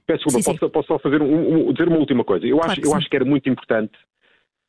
Peço 0.06 0.24
desculpa, 0.24 0.58
posso, 0.58 0.70
posso, 0.70 0.88
só 0.88 0.98
fazer 0.98 1.20
um, 1.20 1.68
um, 1.68 1.72
dizer 1.74 1.88
uma 1.88 1.98
última 1.98 2.24
coisa. 2.24 2.46
Eu, 2.46 2.56
claro 2.56 2.72
acho, 2.72 2.80
eu 2.80 2.94
acho 2.94 3.10
que 3.10 3.16
era 3.16 3.24
muito 3.26 3.50
importante 3.50 3.92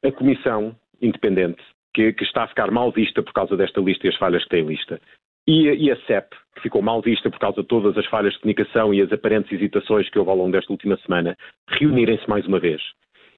a 0.05 0.11
Comissão 0.11 0.75
Independente, 1.01 1.61
que, 1.93 2.13
que, 2.13 2.23
está 2.23 2.43
a 2.43 2.47
ficar 2.47 2.71
mal 2.71 2.91
vista 2.91 3.21
por 3.21 3.33
causa 3.33 3.57
desta 3.57 3.81
lista 3.81 4.05
e 4.05 4.09
as 4.09 4.15
falhas 4.17 4.43
que 4.43 4.49
tem 4.49 4.65
lista, 4.65 4.99
e, 5.47 5.67
e 5.69 5.91
a 5.91 5.95
CEP, 6.07 6.35
que 6.55 6.61
ficou 6.61 6.81
mal 6.81 7.01
vista 7.01 7.29
por 7.29 7.39
causa 7.39 7.61
de 7.61 7.67
todas 7.67 7.97
as 7.97 8.05
falhas 8.07 8.33
de 8.33 8.39
comunicação 8.39 8.93
e 8.93 9.01
as 9.01 9.11
aparentes 9.11 9.51
hesitações 9.51 10.09
que 10.09 10.17
houve 10.17 10.31
ao 10.31 10.37
longo 10.37 10.51
desta 10.51 10.71
última 10.71 10.97
semana, 10.97 11.37
reunirem-se 11.67 12.27
mais 12.29 12.45
uma 12.47 12.59
vez 12.59 12.81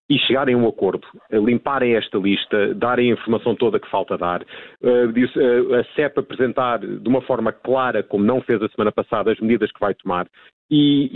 e 0.09 0.17
chegarem 0.19 0.55
a 0.55 0.57
um 0.57 0.67
acordo, 0.67 1.05
limparem 1.31 1.95
esta 1.95 2.17
lista, 2.17 2.73
darem 2.73 3.11
a 3.11 3.13
informação 3.13 3.55
toda 3.55 3.79
que 3.79 3.89
falta 3.89 4.17
dar, 4.17 4.41
a 4.41 5.83
CEP 5.95 6.19
apresentar 6.19 6.79
de 6.79 7.09
uma 7.09 7.21
forma 7.21 7.51
clara, 7.51 8.01
como 8.01 8.23
não 8.23 8.39
fez 8.41 8.61
a 8.61 8.69
semana 8.69 8.91
passada, 8.91 9.31
as 9.31 9.39
medidas 9.39 9.71
que 9.71 9.79
vai 9.79 9.93
tomar 9.93 10.25
e, 10.69 11.09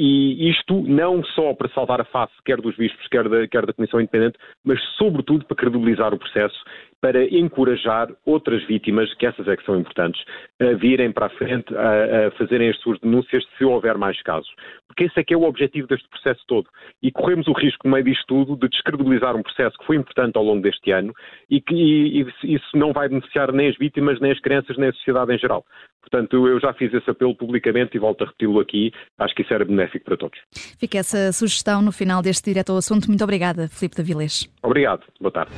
e, 0.45 0.49
isto 0.49 0.81
não 0.83 1.23
só 1.23 1.53
para 1.53 1.69
salvar 1.69 1.99
a 1.99 2.05
face, 2.05 2.33
quer 2.45 2.61
dos 2.61 2.75
bispos, 2.77 3.07
quer 3.07 3.27
da, 3.27 3.47
quer 3.47 3.65
da 3.65 3.73
Comissão 3.73 3.99
Independente, 3.99 4.37
mas 4.63 4.81
sobretudo 4.97 5.45
para 5.45 5.57
credibilizar 5.57 6.13
o 6.13 6.17
processo, 6.17 6.57
para 7.01 7.25
encorajar 7.25 8.09
outras 8.25 8.63
vítimas, 8.65 9.13
que 9.15 9.25
essas 9.25 9.47
é 9.47 9.57
que 9.57 9.65
são 9.65 9.77
importantes, 9.77 10.23
a 10.61 10.73
virem 10.73 11.11
para 11.11 11.25
a 11.25 11.29
frente, 11.29 11.75
a, 11.75 12.27
a 12.27 12.31
fazerem 12.31 12.69
as 12.69 12.77
suas 12.79 12.99
denúncias 12.99 13.43
se 13.57 13.65
houver 13.65 13.97
mais 13.97 14.21
casos. 14.21 14.49
Porque 14.87 15.05
esse 15.05 15.19
é 15.19 15.23
que 15.23 15.33
é 15.33 15.37
o 15.37 15.43
objetivo 15.43 15.87
deste 15.87 16.07
processo 16.07 16.41
todo. 16.47 16.69
E 17.01 17.11
corremos 17.11 17.47
o 17.47 17.53
risco, 17.53 17.87
no 17.87 17.93
meio 17.93 18.05
disto 18.05 18.25
tudo, 18.27 18.55
de 18.55 18.69
descredibilizar 18.69 19.35
um 19.35 19.43
processo 19.43 19.77
que 19.77 19.85
foi 19.85 19.95
importante 19.95 20.37
ao 20.37 20.43
longo 20.43 20.61
deste 20.61 20.91
ano 20.91 21.13
e 21.49 21.59
que 21.59 21.73
e, 21.73 22.21
e 22.21 22.55
isso 22.55 22.77
não 22.77 22.93
vai 22.93 23.09
beneficiar 23.09 23.51
nem 23.51 23.67
as 23.67 23.77
vítimas, 23.77 24.19
nem 24.19 24.31
as 24.31 24.39
crianças, 24.39 24.77
nem 24.77 24.89
a 24.89 24.93
sociedade 24.93 25.33
em 25.33 25.37
geral. 25.37 25.65
Portanto, 26.01 26.47
eu 26.47 26.59
já 26.59 26.73
fiz 26.73 26.93
esse 26.93 27.09
apelo 27.09 27.35
publicamente 27.35 27.95
e 27.95 27.99
volto 27.99 28.23
a 28.23 28.27
repeti-lo 28.27 28.59
aqui. 28.59 28.91
Acho 29.17 29.33
que 29.35 29.43
isso 29.43 29.53
era 29.53 29.63
benéfico 29.63 30.05
para 30.05 30.17
todos. 30.17 30.39
Fica 30.77 30.97
essa 30.97 31.31
sugestão 31.31 31.81
no 31.81 31.91
final 31.91 32.21
deste 32.21 32.51
direto 32.51 32.71
ao 32.71 32.77
assunto. 32.77 33.07
Muito 33.07 33.23
obrigada, 33.23 33.67
Filipe 33.69 33.95
Davilés. 33.95 34.49
Obrigado. 34.61 35.03
Boa 35.19 35.31
tarde. 35.31 35.51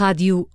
Rádio 0.00 0.48